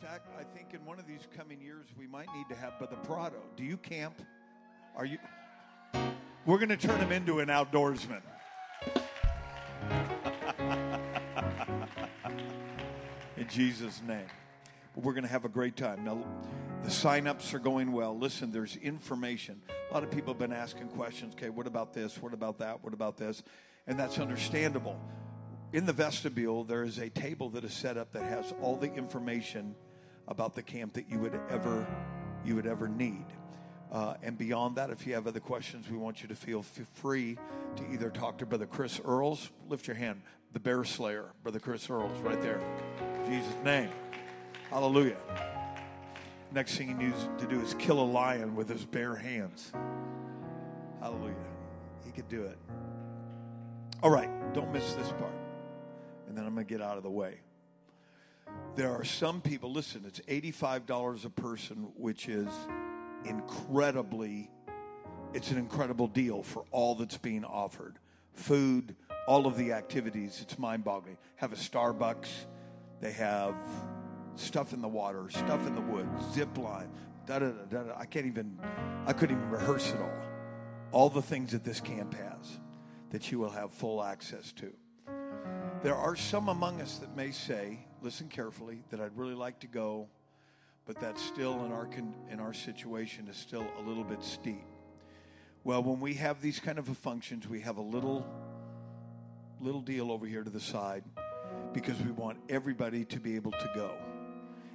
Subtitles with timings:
[0.00, 2.96] fact, I think in one of these coming years we might need to have Brother
[3.04, 3.38] Prado.
[3.56, 4.22] Do you camp?
[4.96, 5.18] Are you?
[6.46, 8.22] We're going to turn him into an outdoorsman.
[13.36, 14.26] in Jesus' name.
[14.94, 16.04] We're going to have a great time.
[16.04, 16.24] Now,
[16.84, 18.16] the sign-ups are going well.
[18.16, 19.60] Listen, there's information.
[19.90, 21.34] A lot of people have been asking questions.
[21.34, 22.22] Okay, what about this?
[22.22, 22.84] What about that?
[22.84, 23.42] What about this?
[23.86, 25.00] And that's understandable.
[25.72, 28.92] In the vestibule, there is a table that is set up that has all the
[28.94, 29.74] information
[30.28, 31.86] about the camp that you would ever
[32.44, 33.24] you would ever need.
[33.90, 36.62] Uh, and beyond that, if you have other questions, we want you to feel
[36.94, 37.38] free
[37.76, 39.50] to either talk to Brother Chris Earls.
[39.68, 40.20] Lift your hand.
[40.52, 42.60] The Bear Slayer, Brother Chris Earls, right there.
[43.24, 43.90] In Jesus' name.
[44.70, 45.16] Hallelujah.
[46.52, 49.72] Next thing he needs to do is kill a lion with his bare hands.
[51.00, 51.34] Hallelujah.
[52.04, 52.58] He could do it.
[54.02, 55.32] All right, don't miss this part.
[56.28, 57.40] And then I'm going to get out of the way.
[58.76, 62.48] There are some people, listen, it's $85 a person, which is
[63.24, 64.50] incredibly,
[65.34, 67.98] it's an incredible deal for all that's being offered.
[68.34, 68.94] Food,
[69.26, 71.16] all of the activities, it's mind boggling.
[71.36, 72.28] Have a Starbucks,
[73.00, 73.56] they have
[74.36, 76.90] stuff in the water, stuff in the woods, zip line,
[77.26, 77.98] da da da da.
[77.98, 78.58] I can't even,
[79.06, 80.22] I couldn't even rehearse it all.
[80.92, 82.60] All the things that this camp has
[83.10, 84.72] that you will have full access to.
[85.82, 89.66] There are some among us that may say, listen carefully, that I'd really like to
[89.66, 90.08] go,
[90.86, 94.64] but that still in our con- in our situation is still a little bit steep.
[95.64, 98.26] Well, when we have these kind of functions, we have a little
[99.60, 101.02] little deal over here to the side
[101.72, 103.90] because we want everybody to be able to go.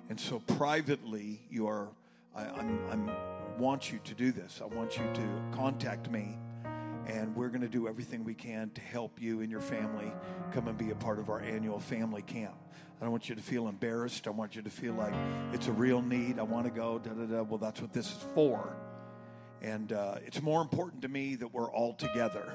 [0.09, 1.89] And so privately, you are
[2.35, 3.11] I, I'm, I'm
[3.57, 4.61] want you to do this.
[4.61, 6.37] I want you to contact me
[7.07, 10.11] and we're going to do everything we can to help you and your family
[10.51, 12.55] come and be a part of our annual family camp.
[12.99, 14.27] I don't want you to feel embarrassed.
[14.27, 15.13] I want you to feel like
[15.51, 16.39] it's a real need.
[16.39, 16.99] I want to go.
[16.99, 17.43] Da da da.
[17.43, 18.77] Well, that's what this is for.
[19.61, 22.53] And uh, it's more important to me that we're all together.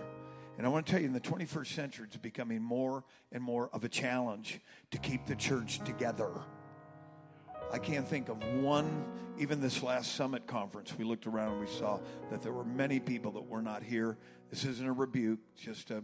[0.56, 3.70] And I want to tell you, in the 21st century, it's becoming more and more
[3.72, 4.60] of a challenge
[4.91, 6.30] to keep the church together.
[7.70, 9.04] I can't think of one,
[9.38, 12.98] even this last summit conference, we looked around and we saw that there were many
[12.98, 14.16] people that were not here.
[14.50, 16.03] This isn't a rebuke, just, a,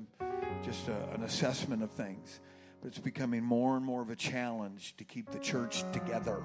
[0.62, 2.40] just a, an assessment of things.
[2.80, 6.42] But it's becoming more and more of a challenge to keep the church together,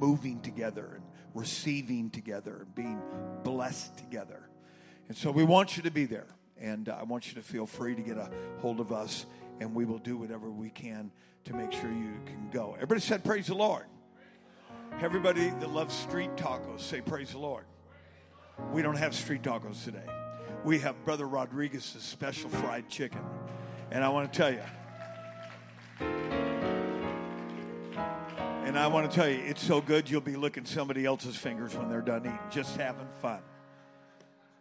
[0.00, 3.02] moving together, and receiving together, and being
[3.42, 4.48] blessed together.
[5.08, 6.28] And so we want you to be there.
[6.56, 8.30] And I want you to feel free to get a
[8.60, 9.26] hold of us,
[9.60, 11.10] and we will do whatever we can
[11.44, 12.74] to make sure you can go.
[12.74, 13.86] Everybody said, Praise the Lord.
[15.00, 17.64] Everybody that loves street tacos, say, Praise the Lord.
[18.72, 20.06] We don't have street tacos today.
[20.64, 23.20] We have Brother Rodriguez's special fried chicken.
[23.90, 24.62] And I want to tell you,
[28.64, 31.74] and I want to tell you, it's so good you'll be licking somebody else's fingers
[31.74, 32.38] when they're done eating.
[32.50, 33.40] Just having fun.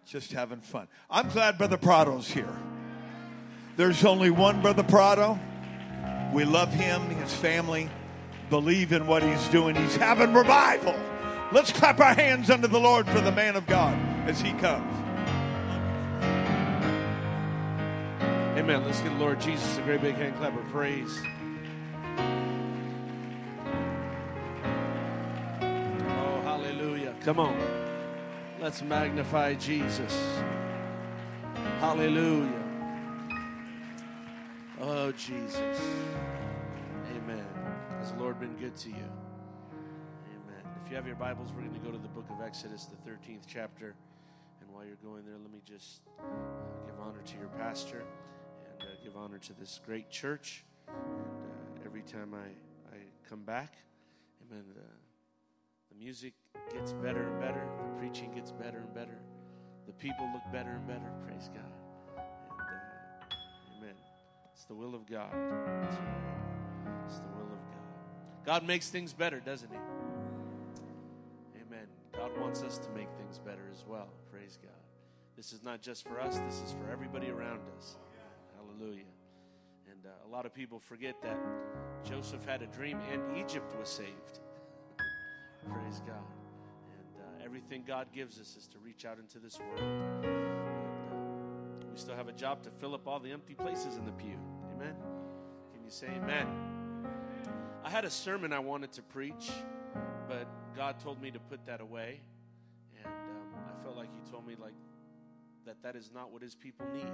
[0.06, 0.90] Just having fun.
[1.10, 2.54] I'm glad Brother Prado's here.
[3.78, 5.40] There's only one Brother Prado.
[6.34, 7.90] We love him, his family,
[8.50, 9.76] believe in what he's doing.
[9.76, 11.00] He's having revival.
[11.54, 13.98] Let's clap our hands unto the Lord for the man of God
[14.28, 15.03] as he comes.
[18.56, 18.86] Amen.
[18.86, 21.20] Let's give the Lord Jesus a great big hand clap of praise.
[25.60, 27.16] Oh, hallelujah.
[27.22, 27.60] Come on.
[28.62, 30.16] Let's magnify Jesus.
[31.80, 32.64] Hallelujah.
[34.80, 35.82] Oh, Jesus.
[37.16, 37.48] Amen.
[37.98, 39.10] Has the Lord been good to you?
[40.30, 40.64] Amen.
[40.86, 43.10] If you have your Bibles, we're going to go to the book of Exodus, the
[43.10, 43.96] 13th chapter.
[44.62, 46.24] And while you're going there, let me just uh,
[46.86, 48.04] give honor to your pastor
[48.84, 50.64] uh, give honor to this great church.
[50.88, 53.76] And uh, every time I, I come back,
[54.42, 54.82] amen, the,
[55.90, 56.34] the music
[56.72, 59.18] gets better and better, the preaching gets better and better,
[59.88, 61.12] the people look better and better.
[61.26, 61.74] Praise God.
[62.10, 63.96] And uh, amen.
[64.54, 65.34] It's the will of God.
[65.34, 65.98] Right.
[67.08, 68.46] It's the will of God.
[68.46, 69.78] God makes things better, doesn't He?
[71.68, 71.88] Amen.
[72.14, 74.10] God wants us to make things better as well.
[74.32, 74.72] Praise God.
[75.36, 77.98] This is not just for us, this is for everybody around us.
[78.80, 79.04] Hallelujah.
[79.90, 81.38] And uh, a lot of people forget that
[82.04, 84.40] Joseph had a dream and Egypt was saved.
[85.72, 86.26] Praise God.
[86.98, 89.80] And uh, everything God gives us is to reach out into this world.
[89.80, 94.06] And, uh, we still have a job to fill up all the empty places in
[94.06, 94.40] the pew.
[94.76, 94.96] Amen.
[95.74, 96.48] Can you say amen?
[97.84, 99.52] I had a sermon I wanted to preach,
[100.28, 102.22] but God told me to put that away.
[102.98, 104.74] And um, I felt like He told me like
[105.66, 107.12] that that is not what His people need.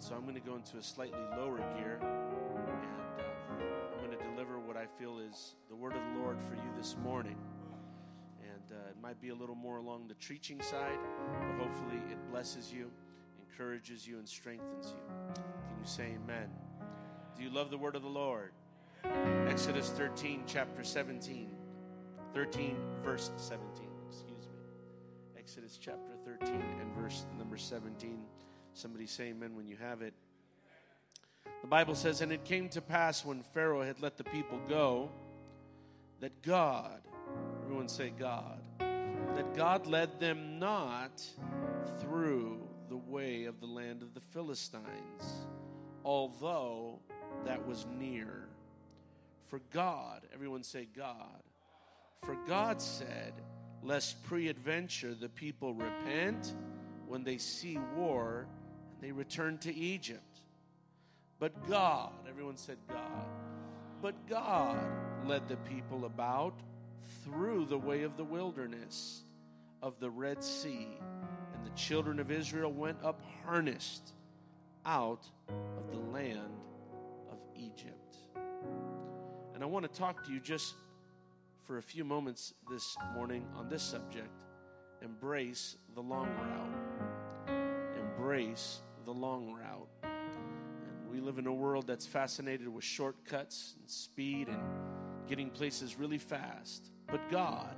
[0.00, 4.24] So I'm going to go into a slightly lower gear, and um, I'm going to
[4.24, 7.36] deliver what I feel is the word of the Lord for you this morning.
[8.40, 10.98] And uh, it might be a little more along the preaching side,
[11.40, 12.90] but hopefully it blesses you,
[13.50, 15.14] encourages you, and strengthens you.
[15.34, 16.48] Can you say amen?
[17.36, 18.52] Do you love the word of the Lord?
[19.48, 21.50] Exodus 13, chapter 17.
[22.34, 23.88] 13, verse 17.
[24.06, 24.60] Excuse me.
[25.36, 28.20] Exodus chapter 13 and verse number 17.
[28.74, 30.14] Somebody say amen when you have it.
[31.62, 35.10] The Bible says, And it came to pass when Pharaoh had let the people go,
[36.20, 37.00] that God,
[37.62, 41.22] everyone say God, that God led them not
[42.00, 45.46] through the way of the land of the Philistines,
[46.04, 47.00] although
[47.44, 48.48] that was near.
[49.46, 51.42] For God, everyone say God,
[52.24, 53.32] for God said,
[53.82, 56.54] Lest pre-adventure the people repent
[57.08, 58.46] when they see war
[58.92, 60.22] and they return to Egypt.
[61.38, 63.26] But God, everyone said God,
[64.02, 64.78] but God
[65.24, 66.54] led the people about
[67.24, 69.22] through the way of the wilderness
[69.82, 70.88] of the Red Sea,
[71.54, 74.12] and the children of Israel went up harnessed
[74.84, 76.60] out of the land
[77.30, 78.16] of Egypt.
[79.54, 80.74] And I want to talk to you just
[81.64, 84.44] for a few moments this morning on this subject
[85.02, 86.87] embrace the long route.
[88.28, 89.88] Embrace the long route.
[91.10, 94.60] We live in a world that's fascinated with shortcuts and speed and
[95.26, 96.90] getting places really fast.
[97.06, 97.74] But God,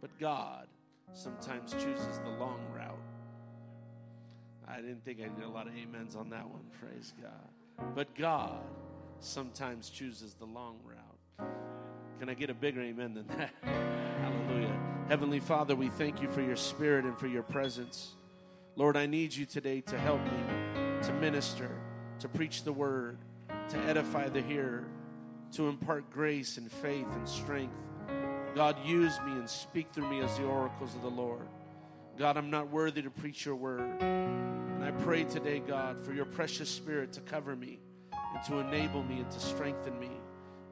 [0.00, 0.68] but God
[1.12, 2.96] sometimes chooses the long route.
[4.66, 7.92] I didn't think I'd get a lot of amens on that one, praise God.
[7.94, 8.64] But God
[9.20, 11.50] sometimes chooses the long route.
[12.20, 13.50] Can I get a bigger amen than that?
[14.22, 14.80] Hallelujah.
[15.08, 18.14] Heavenly Father, we thank you for your spirit and for your presence.
[18.76, 21.70] Lord, I need you today to help me to minister,
[22.18, 23.18] to preach the word,
[23.68, 24.84] to edify the hearer,
[25.52, 27.76] to impart grace and faith and strength.
[28.54, 31.46] God, use me and speak through me as the oracles of the Lord.
[32.18, 34.00] God, I'm not worthy to preach your word.
[34.00, 37.80] And I pray today, God, for your precious spirit to cover me
[38.12, 40.10] and to enable me and to strengthen me.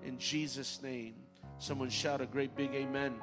[0.04, 1.14] In Jesus' name.
[1.58, 3.14] Someone shout a great big amen.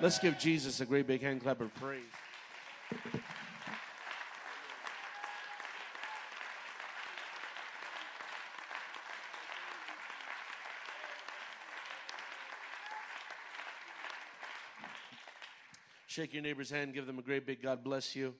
[0.00, 2.00] Let's give Jesus a great big hand clap of praise.
[16.18, 18.34] Shake your neighbor's hand, give them a great big God bless you,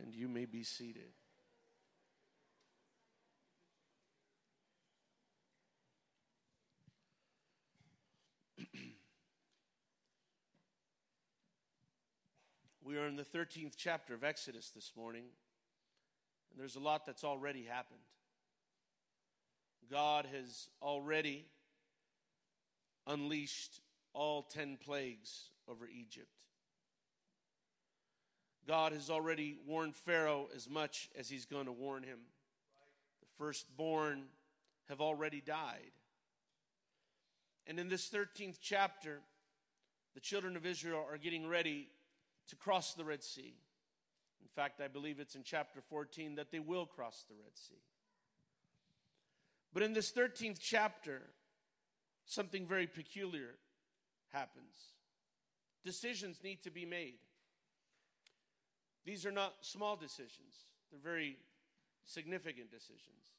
[0.00, 1.12] and you may be seated.
[12.82, 15.24] we are in the 13th chapter of Exodus this morning,
[16.50, 18.00] and there's a lot that's already happened.
[19.90, 21.44] God has already
[23.06, 23.82] unleashed
[24.14, 26.30] all 10 plagues over Egypt.
[28.66, 32.18] God has already warned Pharaoh as much as he's going to warn him.
[33.20, 34.24] The firstborn
[34.88, 35.92] have already died.
[37.66, 39.20] And in this 13th chapter,
[40.14, 41.88] the children of Israel are getting ready
[42.48, 43.54] to cross the Red Sea.
[44.42, 47.82] In fact, I believe it's in chapter 14 that they will cross the Red Sea.
[49.72, 51.22] But in this 13th chapter,
[52.26, 53.56] something very peculiar
[54.32, 54.92] happens.
[55.84, 57.18] Decisions need to be made.
[59.04, 61.38] These are not small decisions, they're very
[62.04, 63.32] significant decisions.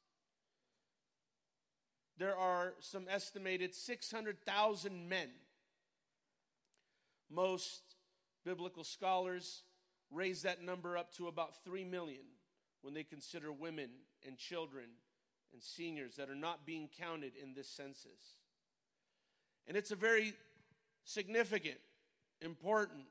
[2.18, 5.28] There are some estimated 600,000 men.
[7.30, 7.82] Most
[8.44, 9.64] biblical scholars
[10.10, 12.22] raise that number up to about 3 million
[12.80, 13.90] when they consider women
[14.26, 14.84] and children
[15.52, 18.38] and seniors that are not being counted in this census.
[19.66, 20.32] And it's a very
[21.04, 21.78] significant,
[22.40, 23.04] important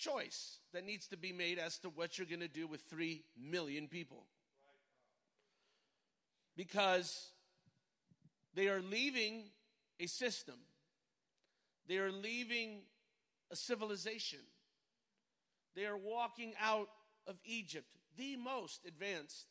[0.00, 3.22] choice that needs to be made as to what you're going to do with 3
[3.38, 4.24] million people.
[6.56, 7.30] Because
[8.54, 9.44] they are leaving
[10.00, 10.56] a system,
[11.86, 12.80] they are leaving
[13.50, 14.40] a civilization,
[15.76, 16.88] they are walking out
[17.26, 19.46] of Egypt, the most advanced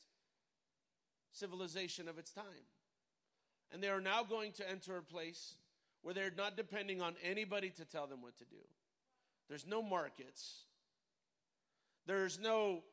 [1.31, 2.67] civilization of its time.
[3.71, 5.55] And they are now going to enter a place
[6.01, 8.57] where they're not depending on anybody to tell them what to do.
[9.49, 10.63] There's no markets.
[12.05, 12.83] There's no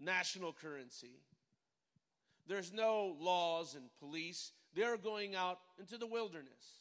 [0.00, 1.20] national currency.
[2.46, 4.52] There's no laws and police.
[4.74, 6.80] They're going out into the wilderness.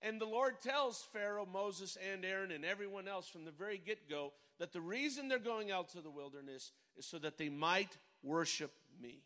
[0.00, 4.10] And the Lord tells Pharaoh, Moses, and Aaron, and everyone else from the very get
[4.10, 7.96] go that the reason they're going out to the wilderness is so that they might
[8.22, 9.22] worship me.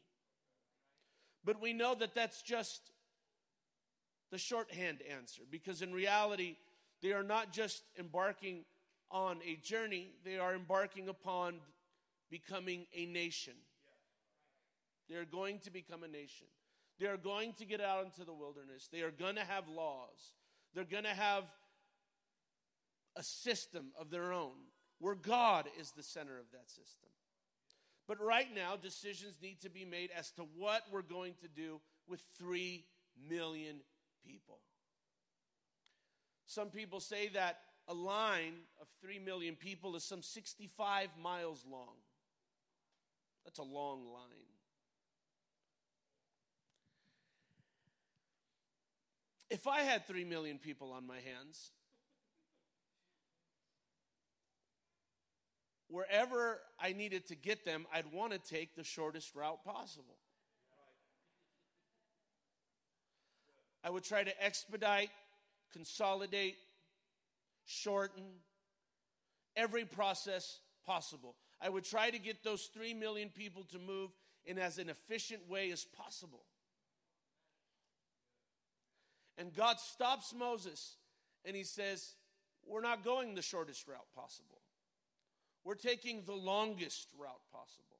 [1.45, 2.91] But we know that that's just
[4.31, 6.57] the shorthand answer because in reality,
[7.03, 8.65] they are not just embarking
[9.11, 11.61] on a journey, they are embarking upon
[12.31, 13.55] becoming a nation.
[15.09, 16.49] They are going to become a nation.
[16.99, 18.89] They are going to get out into the wilderness.
[18.91, 20.33] They are going to have laws.
[20.75, 21.45] They're going to have
[23.15, 24.53] a system of their own
[24.99, 27.09] where God is the center of that system.
[28.09, 31.81] But right now, decisions need to be made as to what we're going to do
[32.09, 32.85] with 3
[33.29, 33.81] million
[34.25, 34.59] people.
[36.47, 41.95] Some people say that a line of 3 million people is some 65 miles long.
[43.45, 44.47] That's a long line.
[49.51, 51.71] If I had 3 million people on my hands,
[55.89, 60.17] wherever I needed to get them, I'd want to take the shortest route possible.
[63.85, 65.11] I would try to expedite,
[65.73, 66.57] consolidate,
[67.65, 68.25] shorten
[69.57, 71.35] every process possible.
[71.61, 74.11] I would try to get those 3 million people to move
[74.45, 76.45] in as an efficient way as possible.
[79.39, 80.97] And God stops Moses
[81.45, 82.15] and he says,
[82.65, 84.61] We're not going the shortest route possible.
[85.65, 87.99] We're taking the longest route possible.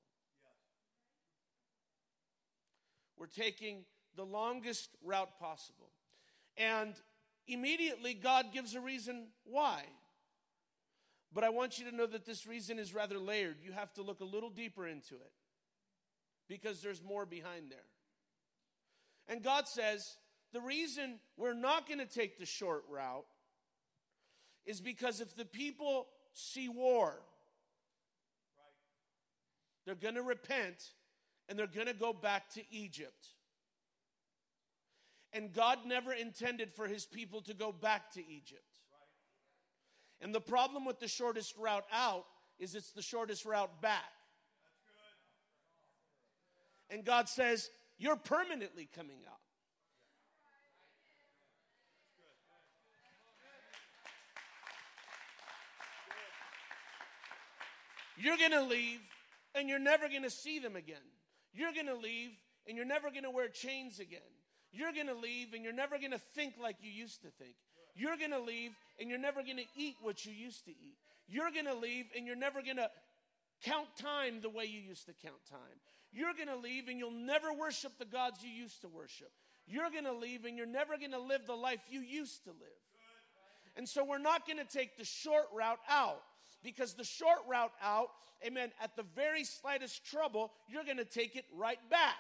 [3.19, 5.91] We're taking the longest route possible.
[6.57, 6.95] And
[7.47, 9.83] immediately, God gives a reason why.
[11.33, 13.57] But I want you to know that this reason is rather layered.
[13.63, 15.33] You have to look a little deeper into it
[16.49, 17.79] because there's more behind there.
[19.29, 20.17] And God says,
[20.53, 23.27] the reason we're not going to take the short route
[24.65, 27.21] is because if the people see war,
[29.85, 30.93] they're going to repent
[31.49, 33.29] and they're going to go back to Egypt.
[35.37, 38.63] And God never intended for his people to go back to Egypt.
[40.23, 42.25] And the problem with the shortest route out
[42.59, 44.01] is it's the shortest route back.
[46.89, 49.37] And God says, You're permanently coming out.
[58.17, 59.01] You're going to leave
[59.55, 60.97] and you're never going to see them again.
[61.53, 62.31] You're going to leave
[62.67, 64.21] and you're never going to wear chains again.
[64.77, 67.55] You're going to leave and you're never going to think like you used to think.
[67.95, 70.97] You're going to leave and you're never going to eat what you used to eat.
[71.29, 72.91] You're going to leave and you're never going to
[73.65, 75.81] count time the way you used to count time.
[76.13, 79.31] You're going to leave and you'll never worship the gods you used to worship.
[79.67, 82.51] You're going to leave and you're never going to live the life you used to
[82.51, 82.81] live.
[83.77, 86.23] And so we're not going to take the short route out
[86.63, 88.09] because the short route out,
[88.47, 92.17] amen, at the very slightest trouble, you're going to take it right back.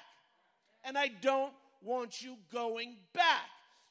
[0.84, 1.52] And I don't
[1.82, 3.48] want you going back.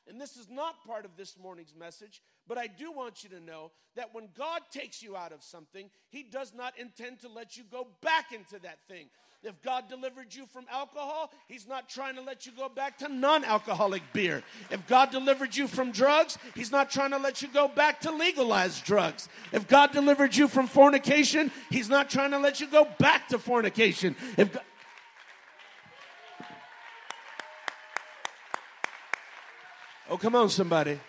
[0.07, 3.39] And this is not part of this morning's message, but I do want you to
[3.39, 7.57] know that when God takes you out of something, He does not intend to let
[7.57, 9.07] you go back into that thing.
[9.45, 13.07] If God delivered you from alcohol, He's not trying to let you go back to
[13.07, 14.43] non alcoholic beer.
[14.69, 18.11] If God delivered you from drugs, He's not trying to let you go back to
[18.11, 19.29] legalized drugs.
[19.51, 23.39] If God delivered you from fornication, He's not trying to let you go back to
[23.39, 24.15] fornication.
[24.37, 24.63] If God,
[30.07, 30.99] Oh, come on, somebody.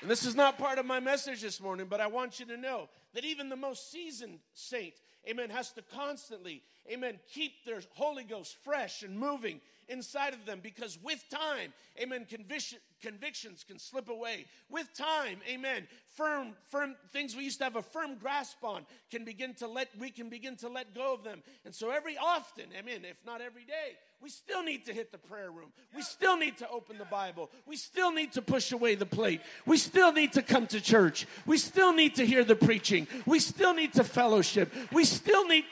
[0.00, 2.56] And this is not part of my message this morning, but I want you to
[2.56, 4.94] know that even the most seasoned saint,
[5.28, 10.60] amen, has to constantly, amen, keep their Holy Ghost fresh and moving inside of them
[10.62, 14.46] because with time, amen, conviction, convictions can slip away.
[14.70, 15.86] With time, amen,
[16.16, 19.88] firm, firm things we used to have a firm grasp on can begin to let,
[19.98, 21.42] we can begin to let go of them.
[21.64, 25.18] And so every often, amen, if not every day, we still need to hit the
[25.18, 25.72] prayer room.
[25.96, 27.50] We still need to open the Bible.
[27.66, 29.40] We still need to push away the plate.
[29.66, 31.26] We still need to come to church.
[31.44, 33.08] We still need to hear the preaching.
[33.26, 34.72] We still need to fellowship.
[34.92, 35.64] We still need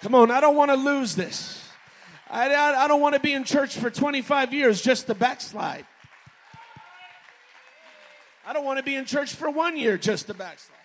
[0.00, 1.62] Come on, I don't want to lose this.
[2.30, 5.84] I, I, I don't want to be in church for 25 years just to backslide.
[8.46, 10.78] I don't want to be in church for one year just to backslide.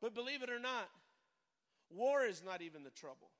[0.00, 0.88] But believe it or not,
[1.90, 3.30] war is not even the trouble.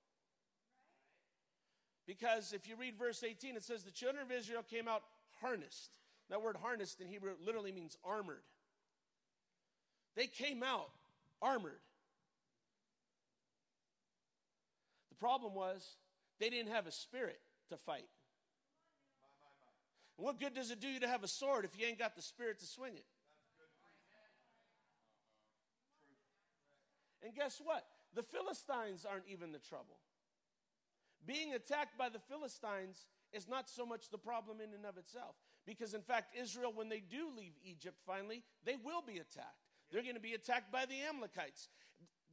[2.07, 5.03] Because if you read verse 18, it says the children of Israel came out
[5.41, 5.91] harnessed.
[6.33, 8.41] That word harnessed in Hebrew literally means armored.
[10.17, 10.89] They came out
[11.43, 11.83] armored.
[15.11, 15.87] The problem was
[16.41, 18.09] they didn't have a spirit to fight.
[20.17, 22.17] And what good does it do you to have a sword if you ain't got
[22.17, 23.05] the spirit to swing it?
[27.23, 27.85] And guess what?
[28.15, 29.99] The Philistines aren't even the trouble.
[31.27, 35.35] Being attacked by the Philistines is not so much the problem in and of itself.
[35.67, 39.69] Because, in fact, Israel, when they do leave Egypt finally, they will be attacked.
[39.91, 41.69] They're going to be attacked by the Amalekites.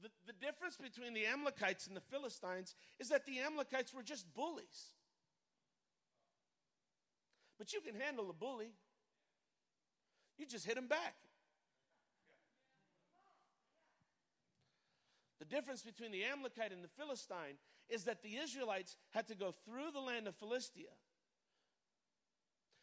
[0.02, 4.34] The, the difference between the Amalekites and the Philistines is that the Amalekites were just
[4.34, 4.94] bullies.
[7.58, 8.72] But you can handle a bully,
[10.38, 11.16] you just hit him back.
[15.40, 17.58] The difference between the Amalekite and the Philistine
[17.90, 20.92] is that the Israelites had to go through the land of Philistia.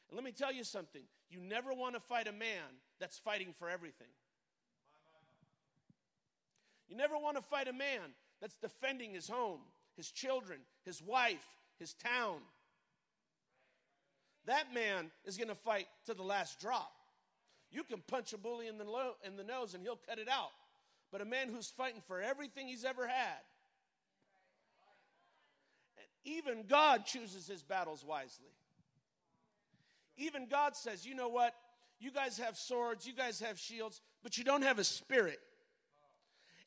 [0.08, 3.52] And let me tell you something you never want to fight a man that's fighting
[3.58, 4.08] for everything.
[6.88, 9.60] You never want to fight a man that's defending his home,
[9.96, 11.46] his children, his wife,
[11.78, 12.38] his town.
[14.46, 16.92] That man is going to fight to the last drop.
[17.72, 20.28] You can punch a bully in the, lo- in the nose and he'll cut it
[20.28, 20.52] out.
[21.10, 23.40] But a man who's fighting for everything he's ever had,
[26.26, 28.50] even God chooses his battles wisely.
[30.18, 31.54] Even God says, you know what?
[31.98, 35.38] You guys have swords, you guys have shields, but you don't have a spirit.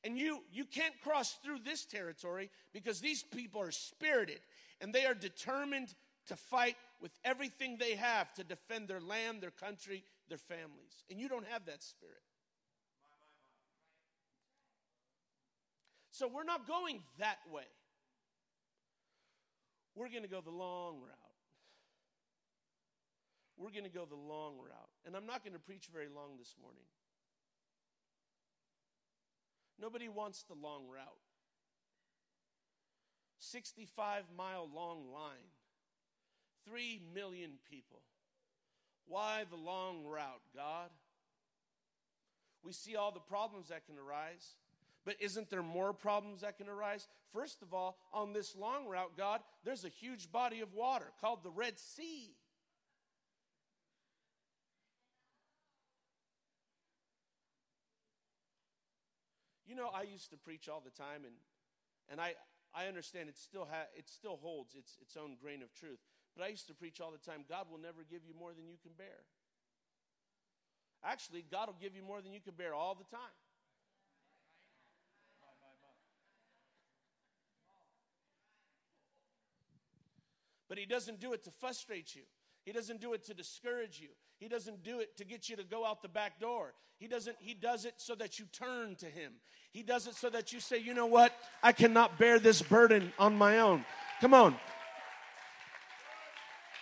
[0.04, 4.40] And you you can't cross through this territory because these people are spirited
[4.80, 5.94] and they are determined
[6.28, 11.04] to fight with everything they have to defend their land, their country, their families.
[11.10, 12.22] And you don't have that spirit.
[16.12, 17.64] So we're not going that way.
[19.96, 21.16] We're going to go the long route.
[23.58, 24.90] We're going to go the long route.
[25.06, 26.84] And I'm not going to preach very long this morning.
[29.80, 31.04] Nobody wants the long route.
[33.40, 35.52] 65 mile long line,
[36.68, 38.02] 3 million people.
[39.08, 40.90] Why the long route, God?
[42.64, 44.56] We see all the problems that can arise.
[45.10, 47.08] But isn't there more problems that can arise?
[47.34, 51.40] First of all, on this long route, God, there's a huge body of water called
[51.42, 52.36] the Red Sea.
[59.66, 61.34] You know, I used to preach all the time, and,
[62.12, 62.36] and I,
[62.76, 66.02] I understand it still, ha- it still holds its, its own grain of truth.
[66.38, 68.68] But I used to preach all the time God will never give you more than
[68.68, 69.26] you can bear.
[71.04, 73.34] Actually, God will give you more than you can bear all the time.
[80.70, 82.22] But He doesn't do it to frustrate you.
[82.66, 84.10] He doesn't do it to discourage you.
[84.40, 86.74] He doesn't do it to get you to go out the back door.
[87.00, 89.34] He doesn't he does it so that you turn to him.
[89.72, 91.34] He does it so that you say, "You know what?
[91.64, 93.86] I cannot bear this burden on my own."
[94.22, 94.60] Come on.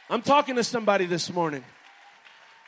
[0.10, 1.64] I'm talking to somebody this morning.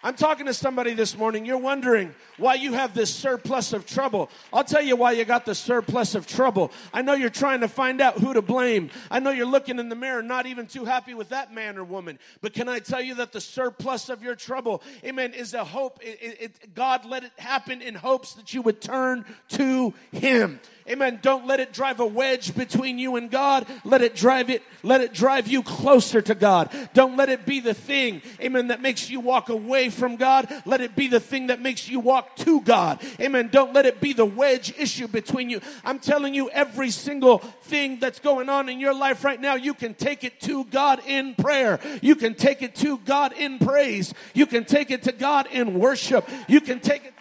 [0.01, 1.45] I'm talking to somebody this morning.
[1.45, 4.29] You're wondering why you have this surplus of trouble.
[4.53, 6.71] I'll tell you why you got the surplus of trouble.
[6.93, 8.91] I know you're trying to find out who to blame.
[9.11, 11.83] I know you're looking in the mirror, not even too happy with that man or
[11.83, 12.17] woman.
[12.39, 15.99] But can I tell you that the surplus of your trouble, amen, is a hope.
[16.01, 20.61] It, it, it, God let it happen in hopes that you would turn to Him.
[20.89, 21.19] Amen.
[21.21, 23.67] Don't let it drive a wedge between you and God.
[23.83, 26.71] Let it drive it, let it drive you closer to God.
[26.95, 30.51] Don't let it be the thing, amen, that makes you walk away from God.
[30.65, 33.01] Let it be the thing that makes you walk to God.
[33.19, 33.49] Amen.
[33.51, 35.61] Don't let it be the wedge issue between you.
[35.83, 39.73] I'm telling you, every single thing that's going on in your life right now, you
[39.73, 41.79] can take it to God in prayer.
[42.01, 44.13] You can take it to God in praise.
[44.33, 46.27] You can take it to God in worship.
[46.47, 47.13] You can take it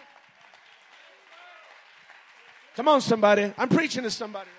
[2.79, 3.51] Come on, somebody.
[3.57, 4.49] I'm preaching to somebody.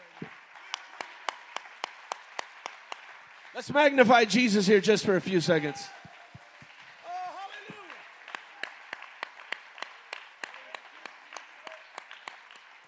[3.55, 5.89] Let's magnify Jesus here just for a few seconds.
[7.07, 7.95] Oh, hallelujah.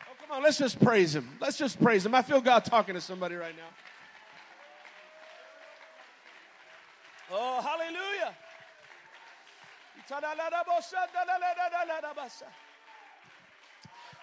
[0.06, 1.28] Oh, come let's just praise him.
[1.40, 2.14] Let's just praise him.
[2.14, 3.68] I feel God talking to somebody right now.
[7.30, 8.34] Oh, hallelujah.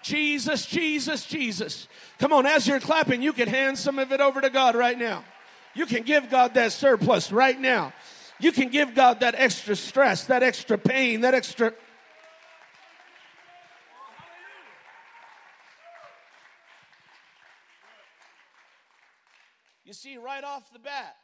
[0.04, 1.88] Jesus, Jesus, Jesus.
[2.20, 4.98] Come on, as you're clapping, you can hand some of it over to God right
[4.98, 5.24] now.
[5.74, 7.94] You can give God that surplus right now.
[8.40, 11.74] You can give God that extra stress, that extra pain, that extra.
[19.90, 21.16] You see, right off the bat,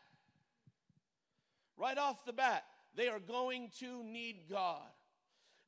[1.77, 2.63] right off the bat,
[2.95, 4.81] they are going to need God.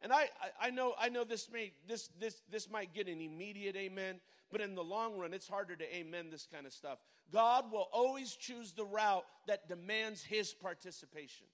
[0.02, 0.30] And I,
[0.60, 4.20] I, know I know this may this this this might get an immediate amen,
[4.52, 6.98] but in the long run, it's harder to amen this kind of stuff.
[7.32, 11.46] God will always choose the route that demands his participation.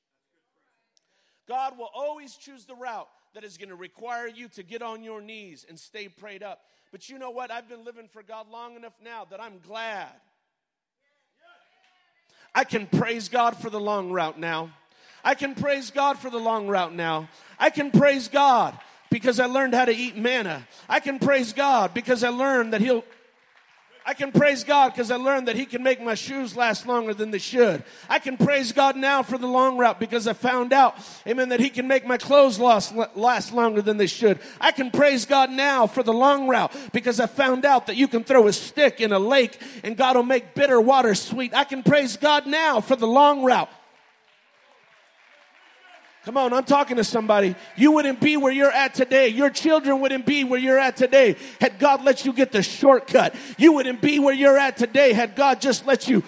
[1.45, 5.03] God will always choose the route that is going to require you to get on
[5.03, 6.61] your knees and stay prayed up.
[6.93, 7.51] But you know what?
[7.51, 10.13] I've been living for God long enough now that I'm glad.
[12.55, 14.71] I can praise God for the long route now.
[15.23, 17.29] I can praise God for the long route now.
[17.57, 18.77] I can praise God
[19.09, 20.67] because I learned how to eat manna.
[20.89, 23.05] I can praise God because I learned that He'll
[24.05, 27.13] I can praise God because I learned that He can make my shoes last longer
[27.13, 27.83] than they should.
[28.09, 31.59] I can praise God now for the long route because I found out, amen, that
[31.59, 34.39] He can make my clothes last, last longer than they should.
[34.59, 38.07] I can praise God now for the long route because I found out that you
[38.07, 41.53] can throw a stick in a lake and God will make bitter water sweet.
[41.53, 43.69] I can praise God now for the long route
[46.25, 47.53] Come on, I'm talking to somebody.
[47.75, 49.27] You wouldn't be where you're at today.
[49.27, 53.35] Your children wouldn't be where you're at today had God let you get the shortcut.
[53.57, 56.23] You wouldn't be where you're at today had God just let you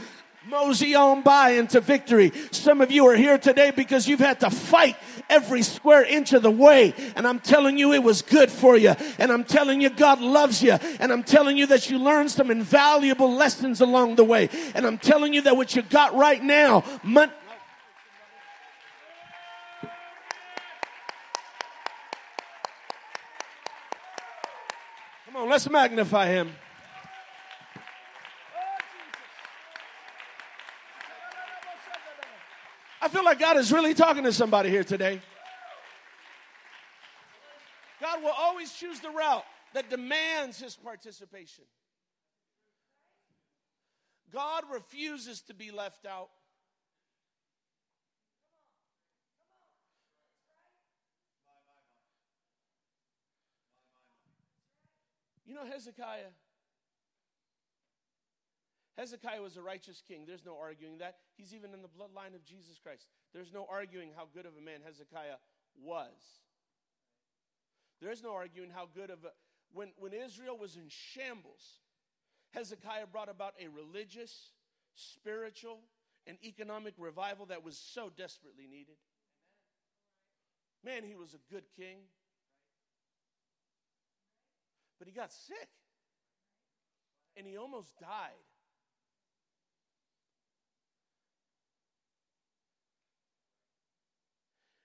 [0.47, 2.31] mosey on by into victory.
[2.51, 4.97] Some of you are here today because you've had to fight
[5.29, 6.93] every square inch of the way.
[7.15, 8.95] And I'm telling you, it was good for you.
[9.17, 10.73] And I'm telling you, God loves you.
[10.99, 14.49] And I'm telling you that you learned some invaluable lessons along the way.
[14.75, 17.31] And I'm telling you that what you got right now, Come
[25.45, 26.51] on, let's magnify him.
[33.01, 35.21] I feel like God is really talking to somebody here today.
[38.01, 41.65] God will always choose the route that demands his participation.
[44.33, 46.29] God refuses to be left out.
[55.55, 56.35] You know Hezekiah?
[58.97, 60.25] Hezekiah was a righteous king.
[60.27, 61.15] There's no arguing that.
[61.37, 63.07] He's even in the bloodline of Jesus Christ.
[63.33, 65.37] There's no arguing how good of a man Hezekiah
[65.81, 66.11] was.
[68.01, 69.29] There's no arguing how good of a.
[69.71, 71.79] When, when Israel was in shambles,
[72.51, 74.51] Hezekiah brought about a religious,
[74.93, 75.79] spiritual,
[76.27, 78.97] and economic revival that was so desperately needed.
[80.83, 81.99] Man, he was a good king.
[84.97, 85.69] But he got sick
[87.35, 88.45] and he almost died.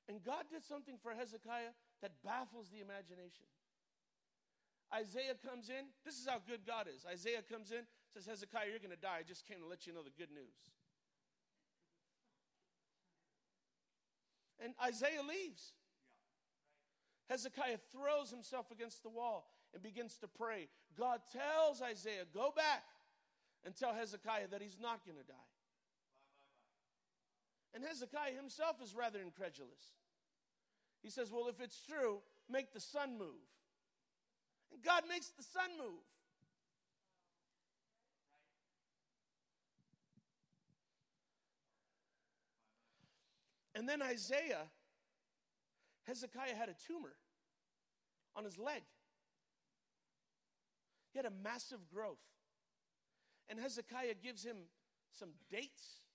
[0.09, 1.71] And God did something for Hezekiah
[2.03, 3.47] that baffles the imagination.
[4.93, 5.87] Isaiah comes in.
[6.05, 7.07] This is how good God is.
[7.07, 9.19] Isaiah comes in, says, Hezekiah, you're going to die.
[9.21, 10.59] I just came to let you know the good news.
[14.59, 15.75] And Isaiah leaves.
[17.29, 20.69] Hezekiah throws himself against the wall and begins to pray.
[20.99, 22.83] God tells Isaiah, Go back
[23.65, 25.51] and tell Hezekiah that he's not going to die.
[27.75, 29.95] And Hezekiah himself is rather incredulous.
[31.03, 32.19] He says, Well, if it's true,
[32.51, 33.47] make the sun move.
[34.73, 36.03] And God makes the sun move.
[43.75, 44.69] And then Isaiah,
[46.07, 47.15] Hezekiah had a tumor
[48.37, 48.83] on his leg.
[51.13, 52.23] He had a massive growth.
[53.49, 54.71] And Hezekiah gives him
[55.11, 56.07] some dates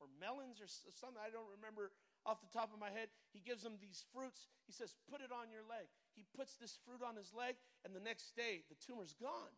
[0.00, 1.22] or melons or something.
[1.22, 1.92] I don't remember
[2.26, 3.08] off the top of my head.
[3.32, 4.48] He gives him these fruits.
[4.66, 5.86] He says, Put it on your leg.
[6.14, 9.54] He puts this fruit on his leg, and the next day, the tumor's gone.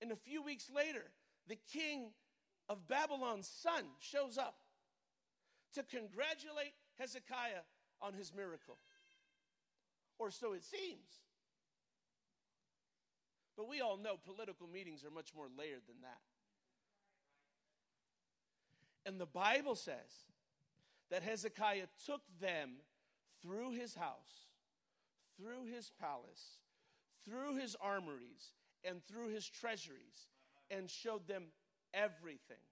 [0.00, 1.10] And a few weeks later,
[1.48, 2.12] the king
[2.68, 4.56] of Babylon's son shows up
[5.74, 7.66] to congratulate Hezekiah
[8.00, 8.78] on his miracle.
[10.18, 11.24] Or so it seems.
[13.58, 16.20] But we all know political meetings are much more layered than that.
[19.04, 20.26] And the Bible says
[21.10, 22.76] that Hezekiah took them
[23.42, 24.46] through his house,
[25.36, 26.60] through his palace,
[27.24, 28.52] through his armories,
[28.84, 30.28] and through his treasuries,
[30.70, 31.46] and showed them
[31.92, 32.62] everything.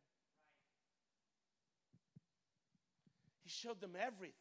[3.43, 4.35] He showed them everything.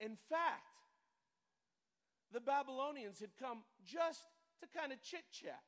[0.00, 0.67] In fact,
[2.32, 4.22] the Babylonians had come just
[4.60, 5.62] to kind of chit chat.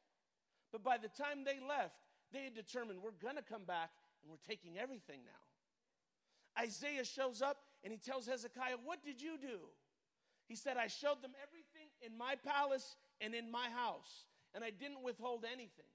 [0.73, 1.97] But by the time they left,
[2.33, 3.91] they had determined we're going to come back
[4.23, 6.63] and we're taking everything now.
[6.63, 9.59] Isaiah shows up and he tells Hezekiah, What did you do?
[10.47, 14.71] He said, I showed them everything in my palace and in my house, and I
[14.71, 15.87] didn't withhold anything.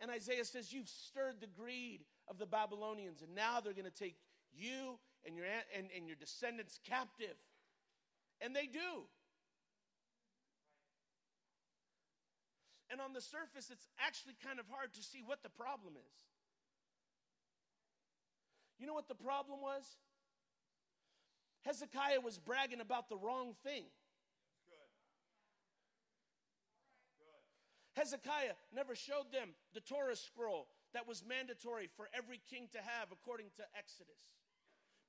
[0.00, 3.90] And Isaiah says, You've stirred the greed of the Babylonians, and now they're going to
[3.90, 4.16] take
[4.52, 7.36] you and your, and, and your descendants captive.
[8.40, 9.06] And they do.
[12.90, 16.18] And on the surface, it's actually kind of hard to see what the problem is.
[18.78, 19.84] You know what the problem was?
[21.62, 23.84] Hezekiah was bragging about the wrong thing.
[27.94, 33.10] Hezekiah never showed them the Torah scroll that was mandatory for every king to have
[33.10, 34.37] according to Exodus.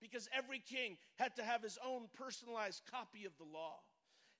[0.02, 3.80] Because every king had to have his own personalized copy of the law.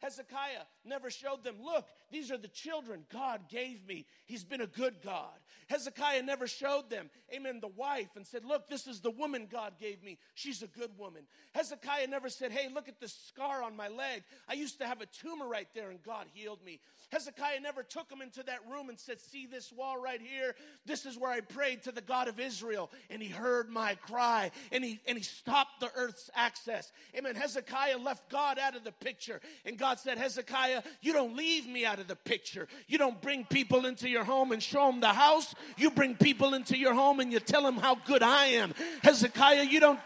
[0.01, 4.05] Hezekiah never showed them, look, these are the children God gave me.
[4.25, 5.38] He's been a good God.
[5.67, 9.73] Hezekiah never showed them, amen, the wife and said, look, this is the woman God
[9.79, 10.17] gave me.
[10.33, 11.23] She's a good woman.
[11.53, 14.23] Hezekiah never said, hey, look at the scar on my leg.
[14.47, 16.79] I used to have a tumor right there and God healed me.
[17.12, 20.55] Hezekiah never took them into that room and said, see this wall right here?
[20.85, 24.51] This is where I prayed to the God of Israel and he heard my cry
[24.71, 26.91] and he, and he stopped the earth's axis.
[27.17, 27.35] Amen.
[27.35, 31.67] Hezekiah left God out of the picture and God God said, Hezekiah, you don't leave
[31.67, 32.67] me out of the picture.
[32.88, 35.56] You don't bring people into your home and show them the house.
[35.78, 38.75] You bring people into your home and you tell them how good I am.
[39.02, 39.99] Hezekiah, you don't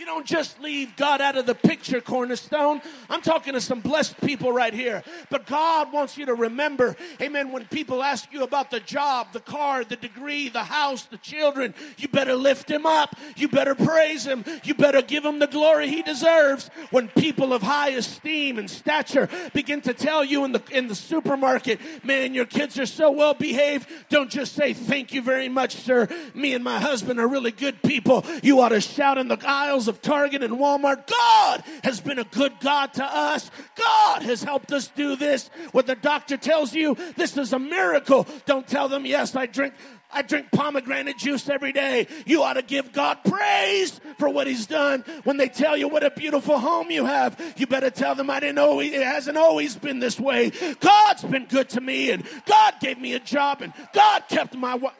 [0.00, 2.80] you don't just leave God out of the picture, Cornerstone.
[3.10, 5.02] I'm talking to some blessed people right here.
[5.28, 9.40] But God wants you to remember, amen, when people ask you about the job, the
[9.40, 13.14] car, the degree, the house, the children, you better lift him up.
[13.36, 14.42] You better praise him.
[14.64, 16.70] You better give him the glory he deserves.
[16.90, 20.94] When people of high esteem and stature begin to tell you in the, in the
[20.94, 25.76] supermarket, man, your kids are so well behaved, don't just say, thank you very much,
[25.76, 26.08] sir.
[26.32, 28.24] Me and my husband are really good people.
[28.42, 31.06] You ought to shout in the aisles of Target and Walmart.
[31.06, 33.50] God has been a good God to us.
[33.76, 35.50] God has helped us do this.
[35.72, 39.74] When the doctor tells you this is a miracle, don't tell them, yes, I drink.
[40.12, 42.08] I drink pomegranate juice every day.
[42.26, 45.04] You ought to give God praise for what He's done.
[45.22, 48.40] When they tell you what a beautiful home you have, you better tell them I
[48.40, 50.50] didn't know it hasn't always been this way.
[50.80, 54.74] God's been good to me, and God gave me a job, and God kept my
[54.74, 54.94] wife.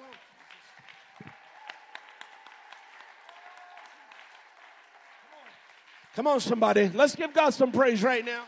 [6.20, 6.90] Come on, somebody.
[6.92, 8.42] Let's give God some praise right now.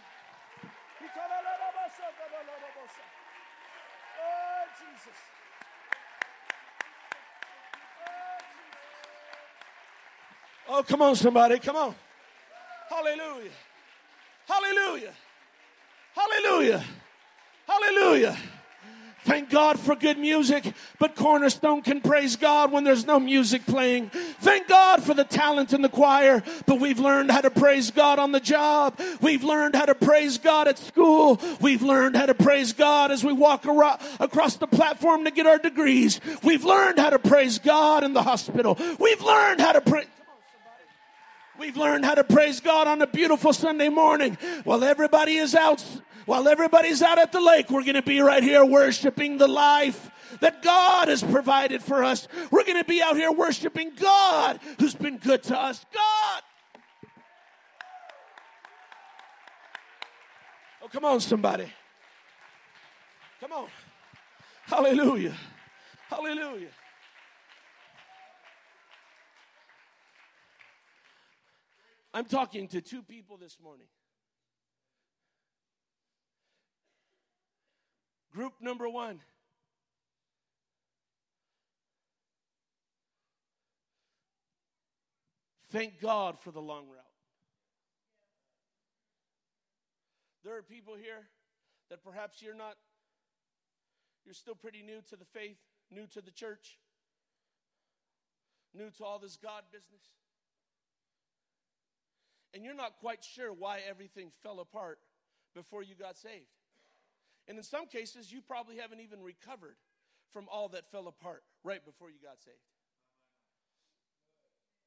[10.69, 11.59] Oh, come on, somebody.
[11.61, 11.95] Come on.
[12.91, 13.51] Hallelujah.
[14.47, 15.13] Hallelujah.
[16.15, 16.85] Hallelujah.
[17.67, 18.37] Hallelujah.
[19.33, 24.11] Thank God for good music, but Cornerstone can praise God when there's no music playing.
[24.11, 28.19] Thank God for the talent in the choir, but we've learned how to praise God
[28.19, 29.01] on the job.
[29.23, 31.41] We've learned how to praise God at school.
[31.63, 35.57] We've learned how to praise God as we walk across the platform to get our
[35.57, 36.21] degrees.
[36.43, 38.77] We've learned how to praise God in the hospital.
[39.01, 40.09] We've learned how to praise.
[41.59, 45.83] We've learned how to praise God on a beautiful Sunday morning while everybody is out
[46.27, 50.11] while everybody's out at the lake, we're going to be right here worshiping the life
[50.41, 52.29] that God has provided for us.
[52.51, 55.85] We're going to be out here worshiping God who's been good to us.
[55.93, 56.43] God.
[60.83, 61.73] Oh, come on, somebody.
[63.41, 63.69] Come on.
[64.67, 65.35] Hallelujah.
[66.09, 66.69] Hallelujah.
[72.15, 73.87] I'm talking to two people this morning.
[78.35, 79.21] Group number one.
[85.71, 87.01] Thank God for the long route.
[90.45, 91.29] There are people here
[91.89, 92.77] that perhaps you're not,
[94.25, 95.57] you're still pretty new to the faith,
[95.91, 96.79] new to the church,
[98.75, 100.09] new to all this God business.
[102.55, 104.99] And you're not quite sure why everything fell apart
[105.55, 106.62] before you got saved.
[107.49, 109.77] And in some cases, you probably haven't even recovered
[110.33, 112.57] from all that fell apart right before you got saved.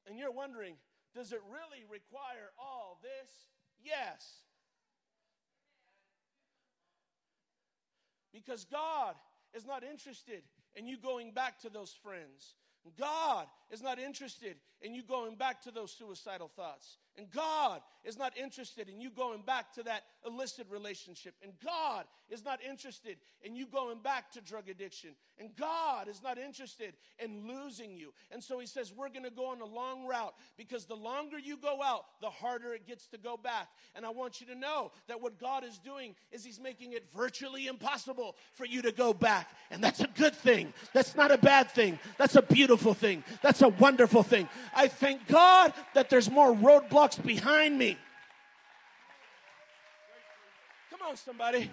[0.06, 0.74] And you're wondering,
[1.14, 3.30] does it really require all this?
[3.82, 4.42] Yes.
[8.32, 9.14] Because God
[9.54, 10.42] is not interested
[10.74, 12.54] in you going back to those friends.
[12.98, 16.98] God is not interested in you going back to those suicidal thoughts.
[17.18, 21.34] And God is not interested in you going back to that illicit relationship.
[21.42, 25.10] And God is not interested in you going back to drug addiction.
[25.38, 28.12] And God is not interested in losing you.
[28.30, 31.38] And so He says, We're going to go on a long route because the longer
[31.38, 33.68] you go out, the harder it gets to go back.
[33.94, 37.04] And I want you to know that what God is doing is He's making it
[37.14, 39.50] virtually impossible for you to go back.
[39.70, 40.72] And that's a good thing.
[40.92, 41.98] That's not a bad thing.
[42.18, 43.24] That's a beautiful thing.
[43.42, 44.48] That's a wonderful thing.
[44.74, 47.96] I thank God that there's more roadblocks behind me.
[50.90, 51.70] Come on, somebody.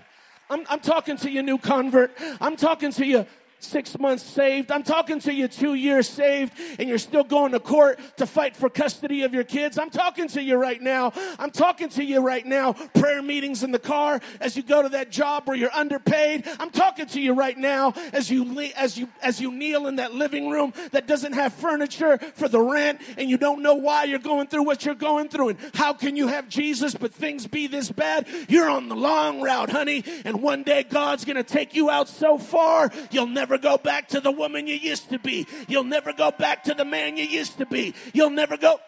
[0.50, 2.12] I'm, I'm talking to you, new convert.
[2.40, 3.26] I'm talking to you,
[3.64, 4.72] six months saved.
[4.72, 8.56] I'm talking to you two years saved and you're still going to court to fight
[8.56, 9.78] for custody of your kids.
[9.78, 11.14] I'm talking to you right now.
[11.40, 12.74] I'm talking to you right now.
[12.74, 16.48] Prayer meetings in the car as you go to that job where you're underpaid.
[16.60, 18.44] I'm talking to you right now as you
[18.76, 22.60] as you as you kneel in that living room that doesn't have furniture for the
[22.60, 25.94] rent and you don't know why you're going through what you're going through and how
[25.94, 28.28] can you have Jesus but things be this bad?
[28.48, 32.08] You're on the long route, honey, and one day God's going to take you out
[32.08, 35.48] so far, you'll never go back to the woman you used to be.
[35.68, 37.94] You'll never go back to the man you used to be.
[38.14, 38.80] You'll never go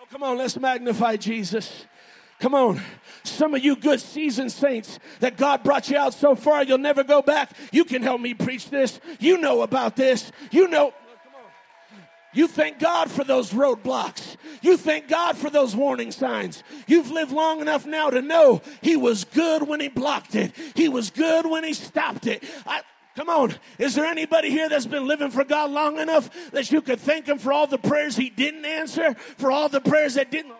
[0.00, 1.84] Oh, come on, let's magnify Jesus.
[2.40, 2.80] Come on.
[3.22, 7.04] Some of you good seasoned saints that God brought you out so far, you'll never
[7.04, 7.50] go back.
[7.70, 8.98] You can help me preach this.
[9.18, 10.32] You know about this.
[10.50, 10.94] You know.
[12.32, 14.36] You thank God for those roadblocks.
[14.62, 16.62] You thank God for those warning signs.
[16.90, 20.88] You've lived long enough now to know He was good when He blocked it, He
[20.88, 22.42] was good when He stopped it.
[22.66, 22.82] I,
[23.16, 23.54] Come on.
[23.78, 27.26] Is there anybody here that's been living for God long enough that you could thank
[27.26, 30.54] Him for all the prayers He didn't answer, for all the prayers that didn't?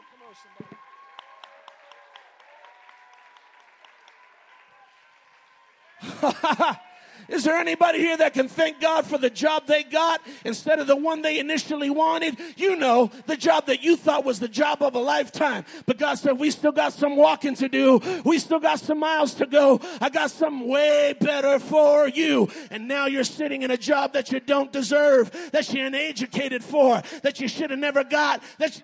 [7.30, 10.88] Is there anybody here that can thank God for the job they got instead of
[10.88, 12.36] the one they initially wanted?
[12.56, 15.64] You know, the job that you thought was the job of a lifetime.
[15.86, 18.00] But God said, We still got some walking to do.
[18.24, 19.80] We still got some miles to go.
[20.00, 22.48] I got some way better for you.
[22.70, 27.00] And now you're sitting in a job that you don't deserve, that you're uneducated for,
[27.22, 28.42] that you should have never got.
[28.58, 28.82] That you,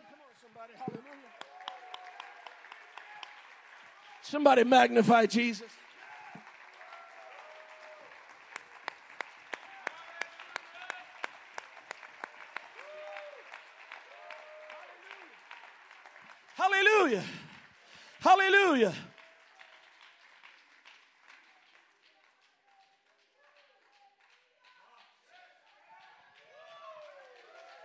[4.22, 5.66] somebody magnify Jesus.
[16.56, 17.22] Hallelujah.
[18.26, 18.92] Hallelujah.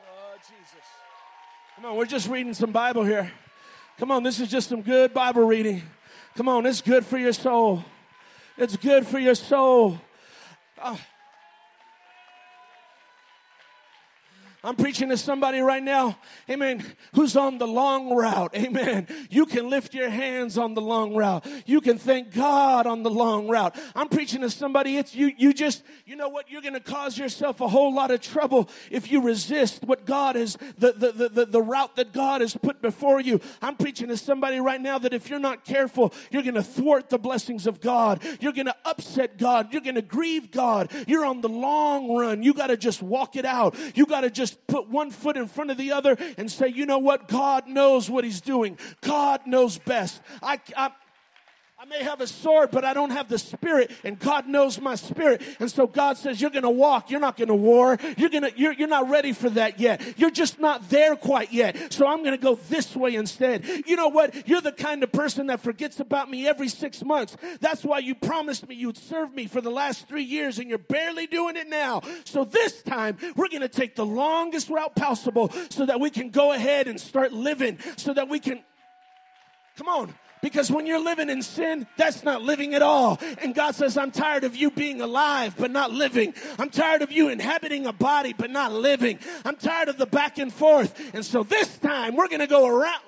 [0.04, 0.88] Oh, Jesus.
[1.76, 3.32] Come on, we're just reading some Bible here.
[4.00, 5.84] Come on, this is just some good Bible reading.
[6.36, 7.86] Come on, it's good for your soul.
[8.58, 10.02] It's good for your soul.
[10.84, 11.00] Oh.
[14.64, 16.18] I'm preaching to somebody right now,
[16.50, 19.08] amen, who's on the long route, amen.
[19.30, 21.46] You can lift your hands on the long route.
[21.66, 23.76] You can thank God on the long route.
[23.96, 27.60] I'm preaching to somebody, it's you, you just, you know what, you're to cause yourself
[27.62, 31.46] a whole lot of trouble if you resist what God is, the, the, the, the,
[31.46, 33.40] the route that God has put before you.
[33.62, 37.18] I'm preaching to somebody right now that if you're not careful, you're to thwart the
[37.18, 38.24] blessings of God.
[38.40, 39.74] You're to upset God.
[39.74, 40.92] You're to grieve God.
[41.08, 42.44] You're on the long run.
[42.44, 43.76] You got to just walk it out.
[43.96, 46.68] You got to just just put one foot in front of the other and say,
[46.68, 47.28] you know what?
[47.28, 48.78] God knows what He's doing.
[49.02, 50.22] God knows best.
[50.44, 50.92] I, I,
[51.82, 54.94] I may have a sword, but I don't have the spirit, and God knows my
[54.94, 55.42] spirit.
[55.60, 58.88] And so God says, You're gonna walk, you're not gonna war, you're gonna you're, you're
[58.88, 60.00] not ready for that yet.
[60.16, 61.92] You're just not there quite yet.
[61.92, 63.66] So I'm gonna go this way instead.
[63.88, 64.48] You know what?
[64.48, 67.36] You're the kind of person that forgets about me every six months.
[67.62, 70.78] That's why you promised me you'd serve me for the last three years, and you're
[70.78, 72.04] barely doing it now.
[72.26, 76.52] So this time we're gonna take the longest route possible so that we can go
[76.52, 78.62] ahead and start living, so that we can
[79.78, 80.14] Come on.
[80.42, 83.20] Because when you're living in sin, that's not living at all.
[83.42, 86.34] And God says, I'm tired of you being alive, but not living.
[86.58, 89.20] I'm tired of you inhabiting a body, but not living.
[89.46, 91.14] I'm tired of the back and forth.
[91.14, 93.02] And so this time, we're going to go around.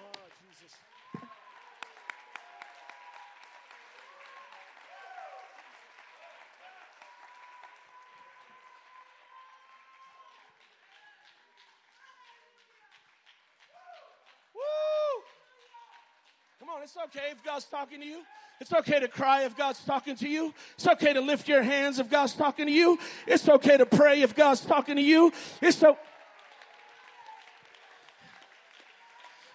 [16.84, 18.24] It's okay if God's talking to you.
[18.60, 20.54] It's okay to cry if God's talking to you.
[20.74, 23.00] It's okay to lift your hands if God's talking to you.
[23.26, 25.32] It's okay to pray if God's talking to you.
[25.62, 25.98] It's so.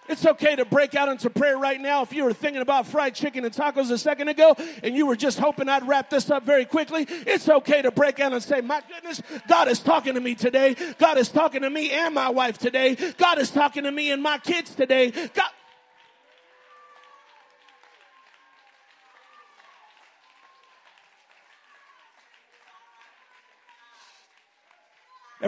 [0.07, 3.13] It's okay to break out into prayer right now if you were thinking about fried
[3.13, 6.47] chicken and tacos a second ago and you were just hoping I'd wrap this up
[6.47, 7.05] very quickly.
[7.07, 10.75] It's okay to break out and say, My goodness, God is talking to me today.
[10.97, 12.97] God is talking to me and my wife today.
[13.19, 15.11] God is talking to me and my kids today.
[15.11, 15.51] God.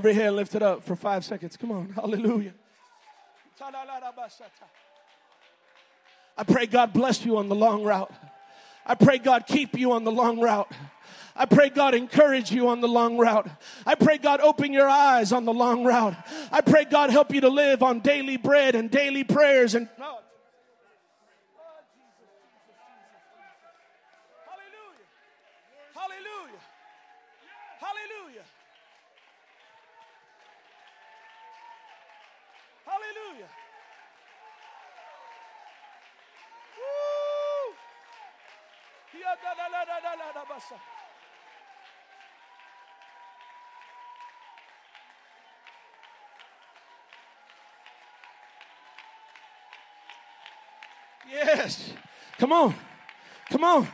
[0.01, 1.55] Every hand lifted up for five seconds.
[1.55, 1.89] Come on.
[1.91, 2.55] Hallelujah.
[6.35, 8.11] I pray God bless you on the long route.
[8.83, 10.71] I pray God keep you on the long route.
[11.35, 13.47] I pray God encourage you on the long route.
[13.85, 16.15] I pray God open your eyes on the long route.
[16.51, 20.17] I pray God help you to live on daily bread and daily prayers and oh,
[25.93, 26.57] Hallelujah.
[32.85, 33.10] Hallelujah.
[33.21, 33.49] Hallelujah.
[36.77, 37.75] Woo!
[51.29, 51.93] Yes.
[52.39, 52.73] Come on.
[53.49, 53.87] Come on.
[53.87, 53.89] Oh,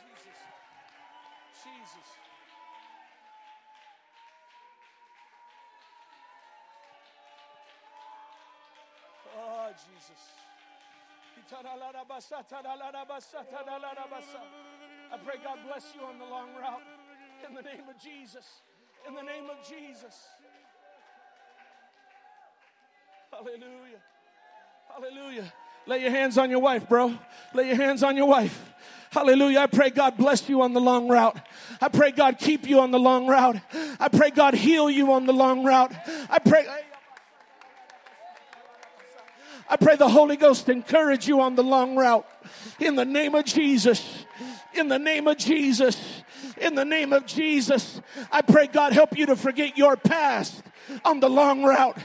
[0.00, 0.38] Jesus.
[1.62, 2.08] Jesus.
[9.38, 10.20] Oh, Jesus.
[15.12, 16.82] I pray God bless you on the long route.
[17.48, 18.62] In the name of Jesus.
[19.06, 20.28] In the name of Jesus.
[23.30, 24.02] Hallelujah.
[24.88, 25.52] Hallelujah.
[25.86, 27.16] Lay your hands on your wife, bro.
[27.54, 28.72] Lay your hands on your wife.
[29.12, 29.60] Hallelujah.
[29.60, 31.36] I pray God bless you on the long route.
[31.82, 33.56] I pray God keep you on the long route.
[34.00, 35.92] I pray God heal you on the long route.
[36.30, 36.66] I pray.
[39.68, 42.26] I pray the Holy Ghost encourage you on the long route.
[42.80, 44.24] In the name of Jesus.
[44.72, 46.22] In the name of Jesus.
[46.56, 48.00] In the name of Jesus.
[48.30, 50.62] I pray God help you to forget your past
[51.04, 51.98] on the long route.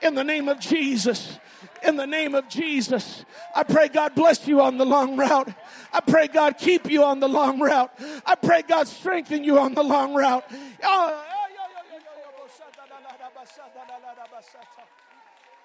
[0.00, 1.38] In the name of Jesus.
[1.86, 3.26] In the name of Jesus.
[3.54, 5.52] I pray God bless you on the long route.
[5.94, 7.90] I pray God keep you on the long route.
[8.26, 10.42] I pray God strengthen you on the long route.
[10.82, 11.22] Oh,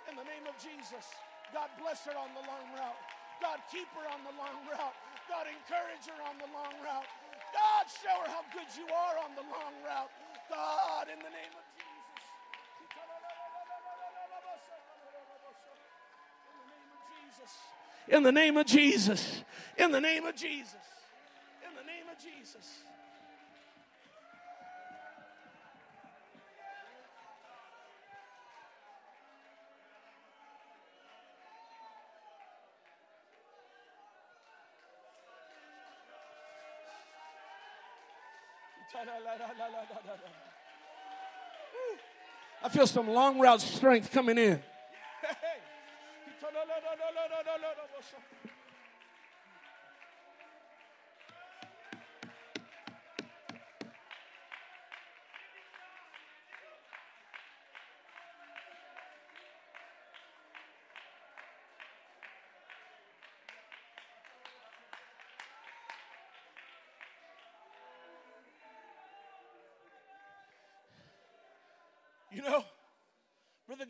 [0.10, 1.06] In the name of Jesus.
[1.52, 3.02] God bless her on the long route.
[3.42, 4.94] God keep her on the long route.
[5.26, 7.10] God encourage her on the long route.
[7.50, 10.12] God show her how good you are on the long route.
[10.50, 11.66] God, in the name of
[17.34, 17.52] Jesus.
[18.08, 19.44] In the name of Jesus.
[19.80, 20.76] In the name of Jesus.
[21.64, 22.84] In the name of Jesus.
[42.62, 44.62] I feel some long route strength coming in.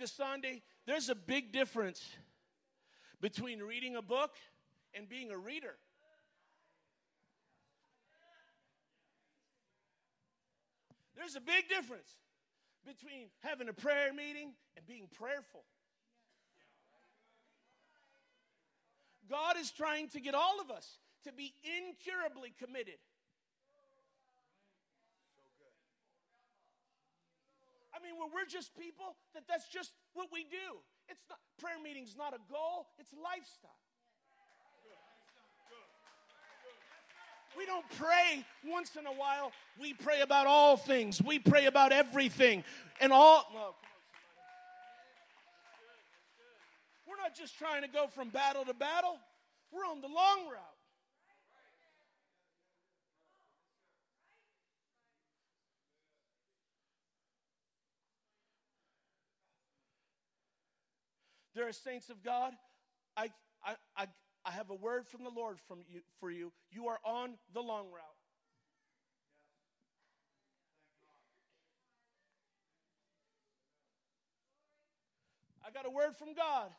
[0.09, 2.03] Gasande, there's a big difference
[3.21, 4.31] between reading a book
[4.93, 5.75] and being a reader.
[11.15, 12.09] There's a big difference
[12.85, 15.63] between having a prayer meeting and being prayerful.
[19.29, 22.95] God is trying to get all of us to be incurably committed.
[27.99, 30.79] I mean, where we're just people, that that's just what we do.
[31.09, 33.71] It's not prayer meeting's not a goal, it's lifestyle.
[37.57, 39.51] We don't pray once in a while.
[39.81, 41.21] We pray about all things.
[41.21, 42.63] We pray about everything.
[43.01, 43.75] And all oh, no,
[47.07, 49.17] We're not just trying to go from battle to battle.
[49.73, 50.78] We're on the long route.
[61.59, 62.53] There are saints of God.
[63.17, 63.31] I,
[63.61, 64.05] I, I,
[64.45, 66.53] I have a word from the Lord from you, for you.
[66.71, 68.01] You are on the long route.
[75.67, 76.69] I got a word from God.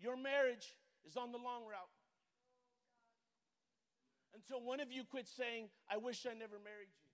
[0.00, 0.74] Your marriage
[1.06, 1.94] is on the long route.
[4.34, 7.09] Until one of you quits saying, I wish I never married you.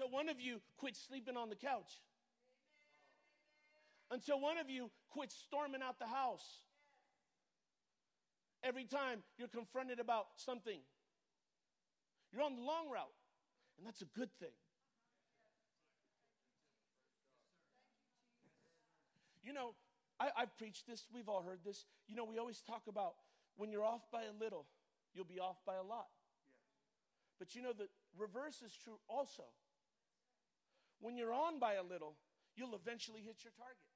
[0.00, 2.00] Until one of you quits sleeping on the couch.
[4.10, 6.46] Until one of you quits storming out the house.
[8.62, 10.78] Every time you're confronted about something,
[12.32, 13.12] you're on the long route,
[13.76, 14.56] and that's a good thing.
[19.42, 19.74] You know,
[20.18, 21.84] I, have preached this, we've all heard this.
[22.08, 23.16] You know, we always talk about
[23.56, 24.64] when you're off by a little,
[25.12, 26.06] you'll be off by a lot.
[27.38, 27.88] But you know, the
[28.18, 29.44] reverse is true also.
[31.00, 32.16] When you're on by a little,
[32.54, 33.88] you'll eventually hit your target.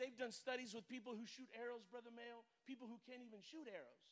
[0.00, 3.68] They've done studies with people who shoot arrows, Brother Mayo, people who can't even shoot
[3.68, 4.08] arrows.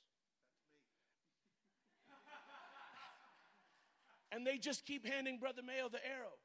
[4.33, 6.37] and they just keep handing Brother Mayo the arrow.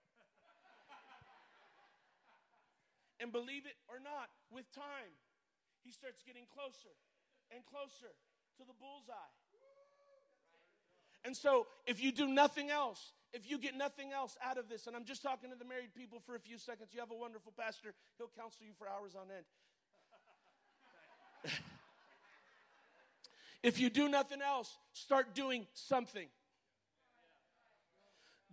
[3.20, 5.16] and believe it or not, with time,
[5.84, 6.92] he starts getting closer
[7.52, 8.12] and closer
[8.58, 9.36] to the bullseye.
[11.24, 14.88] And so, if you do nothing else, if you get nothing else out of this,
[14.88, 17.16] and I'm just talking to the married people for a few seconds, you have a
[17.16, 19.44] wonderful pastor, he'll counsel you for hours on end.
[23.64, 26.28] if you do nothing else, start doing something.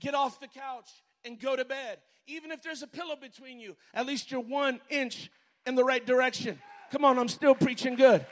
[0.01, 0.91] Get off the couch
[1.25, 1.99] and go to bed.
[2.27, 5.31] Even if there's a pillow between you, at least you're one inch
[5.65, 6.61] in the right direction.
[6.91, 8.27] Come on, I'm still preaching good.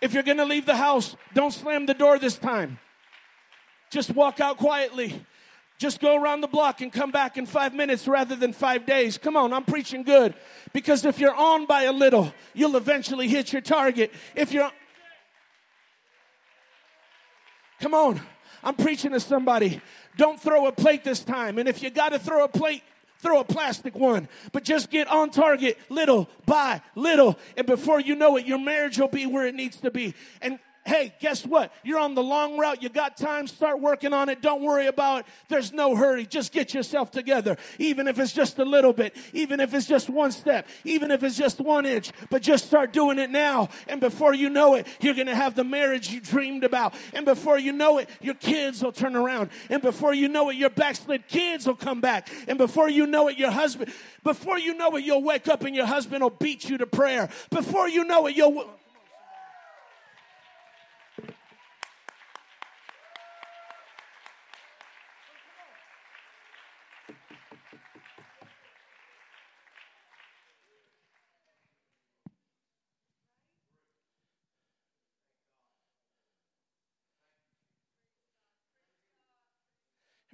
[0.00, 2.78] If you're gonna leave the house, don't slam the door this time.
[3.90, 5.24] Just walk out quietly.
[5.78, 9.16] Just go around the block and come back in five minutes rather than five days.
[9.16, 10.34] Come on, I'm preaching good.
[10.72, 14.12] Because if you're on by a little, you'll eventually hit your target.
[14.36, 14.70] If you're.
[17.80, 18.20] Come on,
[18.62, 19.80] I'm preaching to somebody.
[20.18, 21.58] Don't throw a plate this time.
[21.58, 22.82] And if you got to throw a plate,
[23.20, 24.28] throw a plastic one.
[24.52, 27.38] But just get on target little by little.
[27.56, 30.14] And before you know it, your marriage will be where it needs to be.
[30.42, 30.58] And
[30.90, 31.72] hey, guess what?
[31.84, 32.82] You're on the long route.
[32.82, 33.46] You got time.
[33.46, 34.42] Start working on it.
[34.42, 35.26] Don't worry about it.
[35.46, 36.26] There's no hurry.
[36.26, 37.56] Just get yourself together.
[37.78, 41.22] Even if it's just a little bit, even if it's just one step, even if
[41.22, 43.68] it's just one inch, but just start doing it now.
[43.86, 46.92] And before you know it, you're going to have the marriage you dreamed about.
[47.14, 49.50] And before you know it, your kids will turn around.
[49.68, 52.28] And before you know it, your backslid kids will come back.
[52.48, 53.92] And before you know it, your husband,
[54.24, 57.30] before you know it, you'll wake up and your husband will beat you to prayer.
[57.50, 58.68] Before you know it, you'll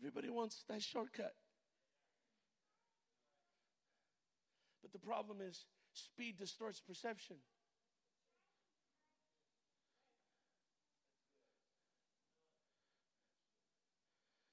[0.07, 1.35] Everybody wants that shortcut.
[4.81, 7.39] But the problem is speed distorts perception.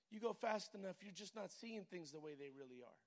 [0.10, 3.01] You go fast enough, you're just not seeing things the way they really are.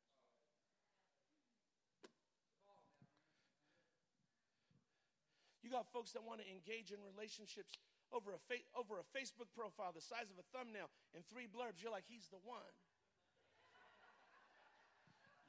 [5.65, 7.75] You got folks that want to engage in relationships
[8.17, 11.83] over a, fa- over a Facebook profile the size of a thumbnail and three blurbs,
[11.83, 12.59] you're like, he's the one.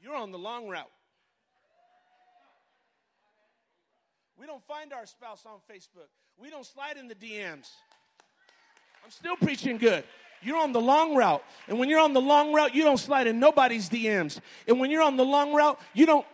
[0.01, 0.91] You're on the long route.
[4.37, 6.09] We don't find our spouse on Facebook.
[6.37, 7.69] We don't slide in the DMs.
[9.03, 10.03] I'm still preaching good.
[10.43, 11.43] You're on the long route.
[11.67, 14.39] And when you're on the long route, you don't slide in nobody's DMs.
[14.67, 16.25] And when you're on the long route, you don't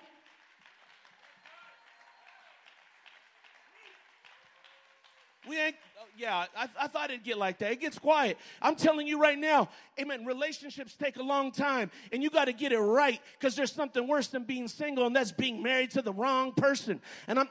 [5.50, 5.76] We ain't
[6.18, 7.72] yeah, I, I, thought it'd get like that.
[7.72, 8.38] It gets quiet.
[8.62, 10.26] I'm telling you right now, amen.
[10.26, 14.08] Relationships take a long time, and you got to get it right because there's something
[14.08, 17.02] worse than being single, and that's being married to the wrong person.
[17.28, 17.50] And I'm.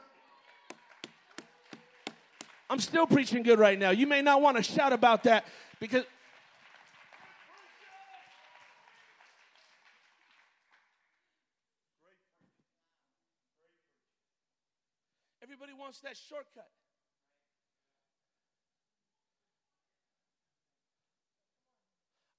[2.69, 3.91] I'm still preaching good right now.
[3.91, 5.45] You may not want to shout about that
[5.79, 6.05] because
[15.43, 16.67] Everybody wants that shortcut.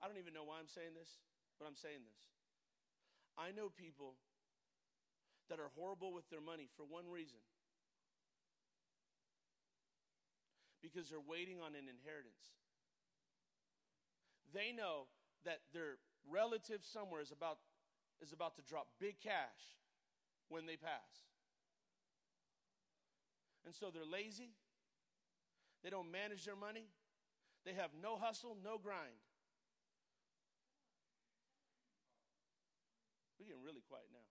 [0.05, 1.17] I don't even know why I'm saying this,
[1.57, 2.21] but I'm saying this.
[3.41, 4.21] I know people
[5.49, 7.41] that are horrible with their money for one reason
[10.85, 12.53] because they're waiting on an inheritance.
[14.53, 15.09] They know
[15.49, 15.97] that their
[16.29, 17.57] relative somewhere is about,
[18.21, 19.81] is about to drop big cash
[20.53, 21.25] when they pass.
[23.65, 24.53] And so they're lazy,
[25.83, 26.93] they don't manage their money,
[27.65, 29.24] they have no hustle, no grind.
[33.39, 34.25] We're getting really quiet now.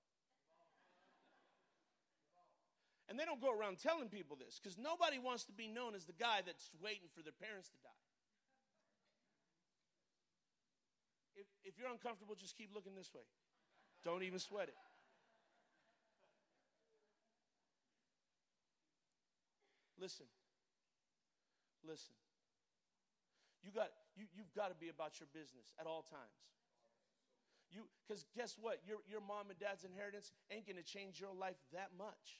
[3.09, 6.05] And they don't go around telling people this because nobody wants to be known as
[6.05, 8.01] the guy that's waiting for their parents to die.
[11.35, 13.27] If, if you're uncomfortable, just keep looking this way.
[14.03, 14.79] Don't even sweat it.
[19.99, 20.25] Listen.
[21.85, 22.15] Listen.
[23.63, 26.35] You got you, you've got to be about your business at all times.
[27.73, 28.79] You because guess what?
[28.85, 32.39] Your your mom and dad's inheritance ain't gonna change your life that much.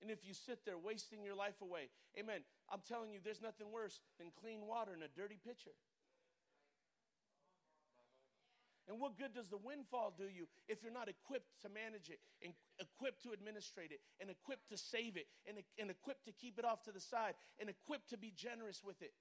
[0.00, 3.72] And if you sit there wasting your life away, amen, I'm telling you, there's nothing
[3.72, 5.72] worse than clean water in a dirty pitcher.
[8.84, 12.20] And what good does the windfall do you if you're not equipped to manage it,
[12.44, 16.58] and equipped to administrate it, and equipped to save it, and, and equipped to keep
[16.58, 19.16] it off to the side, and equipped to be generous with it?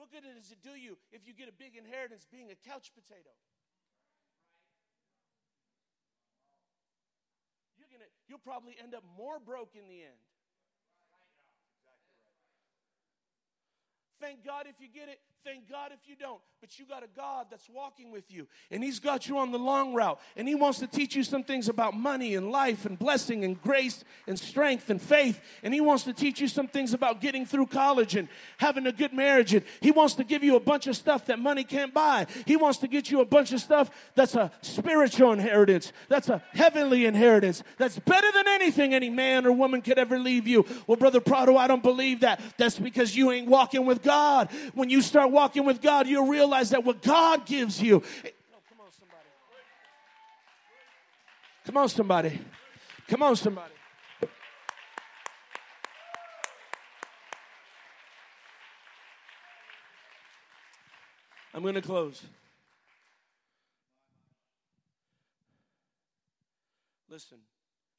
[0.00, 2.88] What good does it do you if you get a big inheritance being a couch
[2.96, 3.28] potato?
[7.76, 10.16] You're gonna, you'll probably end up more broke in the end.
[14.18, 15.20] Thank God if you get it.
[15.44, 16.40] Thank God if you don't.
[16.60, 19.58] But you got a God that's walking with you, and He's got you on the
[19.58, 22.98] long route, and He wants to teach you some things about money and life and
[22.98, 25.40] blessing and grace and strength and faith.
[25.62, 28.28] And He wants to teach you some things about getting through college and
[28.58, 29.54] having a good marriage.
[29.54, 32.26] And He wants to give you a bunch of stuff that money can't buy.
[32.44, 36.42] He wants to get you a bunch of stuff that's a spiritual inheritance, that's a
[36.52, 40.66] heavenly inheritance, that's better than anything any man or woman could ever leave you.
[40.86, 42.38] Well, Brother Prado, I don't believe that.
[42.58, 44.50] That's because you ain't walking with God.
[44.74, 48.00] When you start walking with God, you'll realize that what God gives you.
[48.00, 49.28] come on, somebody.
[51.66, 52.40] Come on, somebody.
[53.08, 53.74] Come on, somebody.
[61.52, 62.22] I'm going to close.
[67.10, 67.38] Listen,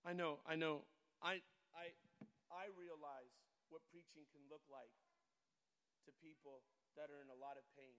[0.07, 0.87] I know, I know,
[1.21, 1.43] I,
[1.75, 1.91] I,
[2.47, 3.35] I realize
[3.69, 4.95] what preaching can look like
[6.07, 6.63] to people
[6.97, 7.95] that are in a lot of pain.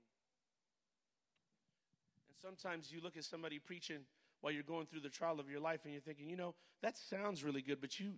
[2.29, 4.05] And sometimes you look at somebody preaching
[4.41, 6.97] while you're going through the trial of your life and you're thinking, you know, that
[6.97, 8.15] sounds really good, but you.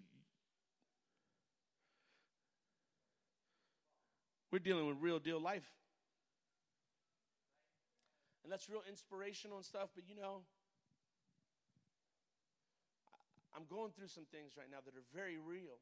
[4.50, 5.68] We're dealing with real deal life.
[8.44, 10.42] And that's real inspirational and stuff, but you know,
[13.56, 15.78] I'm going through some things right now that are very real.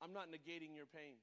[0.00, 1.20] I'm not negating your pain.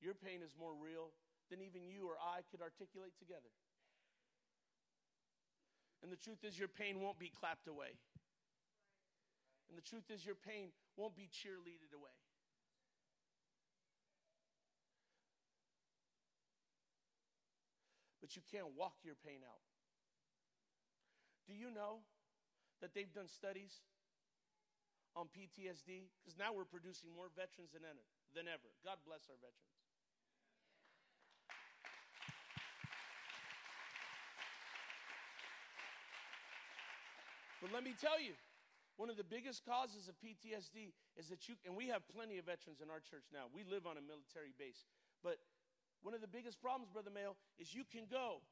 [0.00, 1.16] Your pain is more real
[1.48, 3.52] than even you or I could articulate together.
[6.04, 7.96] And the truth is, your pain won't be clapped away.
[9.68, 12.12] And the truth is, your pain won't be cheerleaded away.
[18.20, 19.64] But you can't walk your pain out.
[21.48, 22.04] Do you know
[22.80, 23.80] that they've done studies
[25.16, 26.10] on PTSD?
[26.20, 28.02] Because now we're producing more veterans than ever,
[28.34, 28.68] than ever.
[28.82, 29.74] God bless our veterans.
[37.62, 38.36] But let me tell you,
[39.00, 42.44] one of the biggest causes of PTSD is that you, and we have plenty of
[42.44, 43.48] veterans in our church now.
[43.56, 44.84] We live on a military base.
[45.24, 45.40] But
[46.02, 48.44] one of the biggest problems, Brother Mayo, is you can go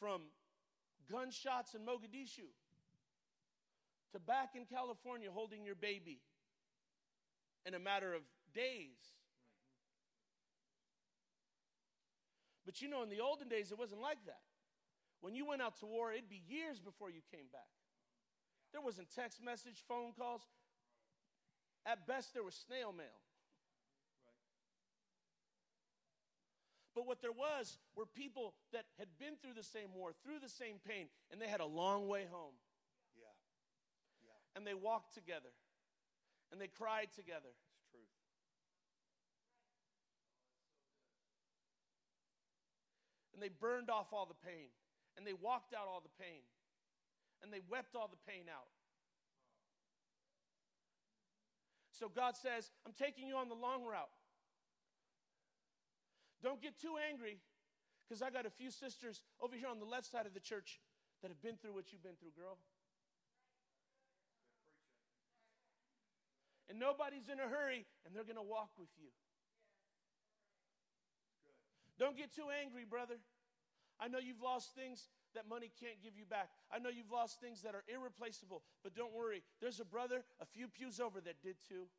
[0.00, 0.26] from
[1.06, 2.50] gunshots in Mogadishu
[4.12, 6.20] to back in California holding your baby
[7.66, 8.22] in a matter of
[8.54, 8.98] days.
[12.64, 14.40] But you know, in the olden days, it wasn't like that.
[15.20, 17.68] When you went out to war, it'd be years before you came back.
[18.72, 20.42] There wasn't text message, phone calls.
[21.84, 23.20] At best, there was snail mail.
[26.94, 30.48] But what there was were people that had been through the same war, through the
[30.48, 32.54] same pain, and they had a long way home
[34.56, 35.52] and they walked together
[36.52, 37.50] and they cried together.
[37.50, 38.06] It's true.
[43.34, 44.68] And they burned off all the pain
[45.16, 46.42] and they walked out all the pain
[47.42, 48.68] and they wept all the pain out.
[51.92, 54.08] So God says, I'm taking you on the long route.
[56.42, 57.38] Don't get too angry
[58.08, 60.80] because I got a few sisters over here on the left side of the church
[61.20, 62.56] that have been through what you've been through, girl.
[66.70, 69.10] And nobody's in a hurry, and they're going to walk with you.
[71.98, 73.18] Don't get too angry, brother.
[73.98, 76.48] I know you've lost things that money can't give you back.
[76.72, 79.42] I know you've lost things that are irreplaceable, but don't worry.
[79.60, 81.90] There's a brother a few pews over that did too.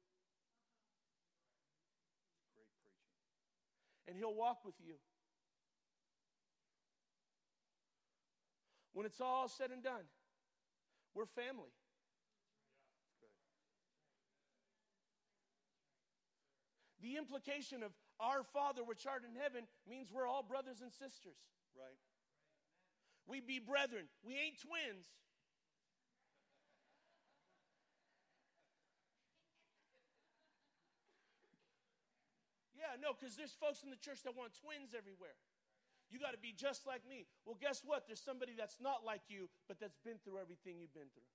[2.56, 2.96] Great preaching.
[4.08, 4.96] And he'll walk with you.
[8.94, 10.08] When it's all said and done,
[11.14, 11.72] we're family.
[17.02, 21.38] The implication of our Father which art in heaven means we're all brothers and sisters.
[21.76, 21.98] Right.
[23.26, 24.06] We be brethren.
[24.24, 25.10] We ain't twins.
[32.78, 35.38] Yeah, no, because there's folks in the church that want twins everywhere.
[36.10, 37.26] You got to be just like me.
[37.46, 38.04] Well, guess what?
[38.06, 41.30] There's somebody that's not like you, but that's been through everything you've been through.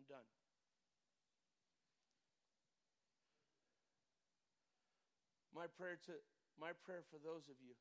[0.00, 0.26] I'm done.
[5.60, 6.16] My prayer to
[6.56, 7.76] my prayer for those of you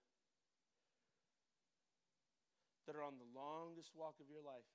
[2.84, 4.68] that are on the longest walk of your life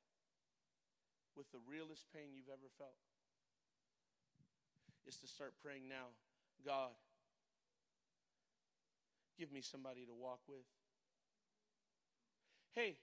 [1.36, 2.96] with the realest pain you've ever felt
[5.04, 6.16] is to start praying now
[6.64, 6.96] God,
[9.36, 10.64] give me somebody to walk with.
[12.72, 12.96] Hey,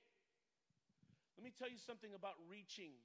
[1.38, 2.98] let me tell you something about reaching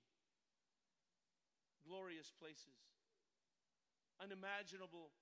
[1.84, 2.80] glorious places,
[4.16, 5.12] unimaginable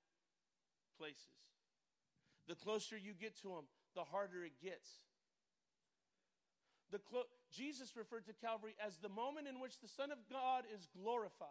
[1.02, 1.34] places.
[2.48, 3.64] The closer you get to Him,
[3.94, 4.90] the harder it gets.
[6.90, 10.64] The clo- Jesus referred to Calvary as the moment in which the Son of God
[10.74, 11.48] is glorified.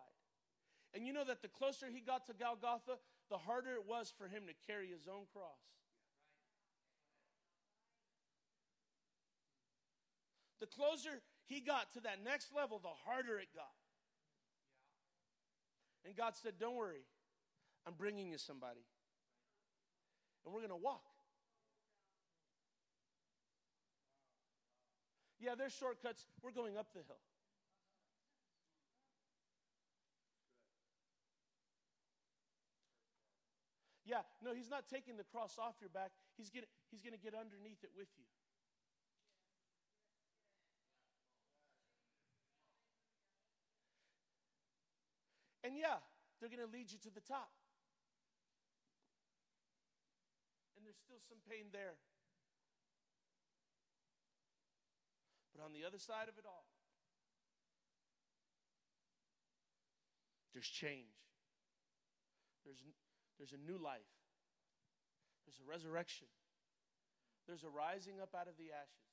[0.94, 4.28] And you know that the closer he got to Golgotha, the harder it was for
[4.28, 5.60] him to carry his own cross.
[10.60, 13.66] The closer he got to that next level, the harder it got.
[16.06, 17.04] And God said, Don't worry,
[17.88, 18.86] I'm bringing you somebody.
[20.46, 21.04] And we're going to walk.
[25.40, 26.26] Yeah, there's shortcuts.
[26.42, 27.20] We're going up the hill.
[34.06, 36.12] Yeah, no, he's not taking the cross off your back.
[36.38, 38.28] He's going he's to get underneath it with you.
[45.64, 46.04] And yeah,
[46.40, 47.48] they're going to lead you to the top.
[50.76, 51.98] And there's still some pain there.
[55.54, 56.66] But on the other side of it all,
[60.54, 61.18] there's change.
[62.66, 62.82] There's,
[63.38, 64.10] there's a new life.
[65.46, 66.28] There's a resurrection.
[67.48, 69.13] There's a rising up out of the ashes.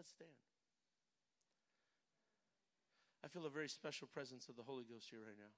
[0.00, 0.32] Let's stand.
[3.20, 5.52] I feel a very special presence of the Holy Ghost here right now.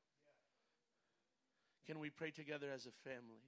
[1.87, 3.47] Can we pray together as a family?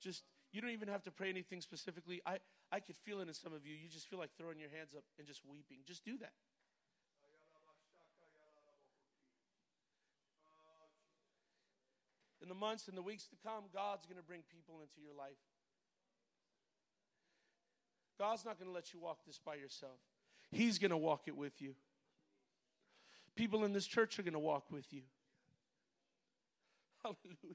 [0.00, 2.22] Just, you don't even have to pray anything specifically.
[2.24, 2.40] I,
[2.72, 3.76] I could feel it in some of you.
[3.76, 5.84] You just feel like throwing your hands up and just weeping.
[5.84, 6.32] Just do that.
[12.40, 15.12] In the months and the weeks to come, God's going to bring people into your
[15.12, 15.36] life.
[18.18, 19.98] God's not going to let you walk this by yourself,
[20.50, 21.74] He's going to walk it with you.
[23.34, 25.02] People in this church are going to walk with you.
[27.02, 27.54] Hallelujah.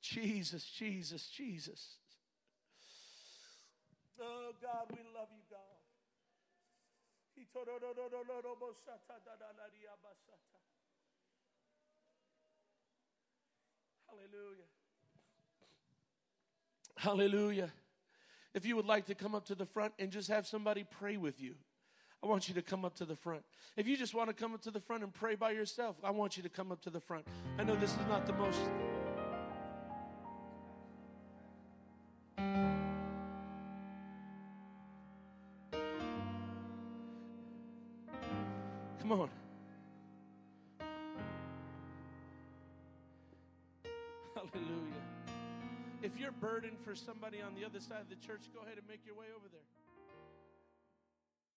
[0.00, 1.98] Jesus, Jesus, Jesus.
[4.20, 5.78] Oh God, we love you, God.
[14.08, 14.64] Hallelujah.
[16.96, 17.72] Hallelujah.
[18.54, 21.16] If you would like to come up to the front and just have somebody pray
[21.16, 21.54] with you,
[22.22, 23.42] I want you to come up to the front.
[23.76, 26.10] If you just want to come up to the front and pray by yourself, I
[26.10, 27.26] want you to come up to the front.
[27.58, 28.58] I know this is not the most.
[46.88, 49.28] For somebody on the other side of the church, go ahead and make your way
[49.36, 49.68] over there.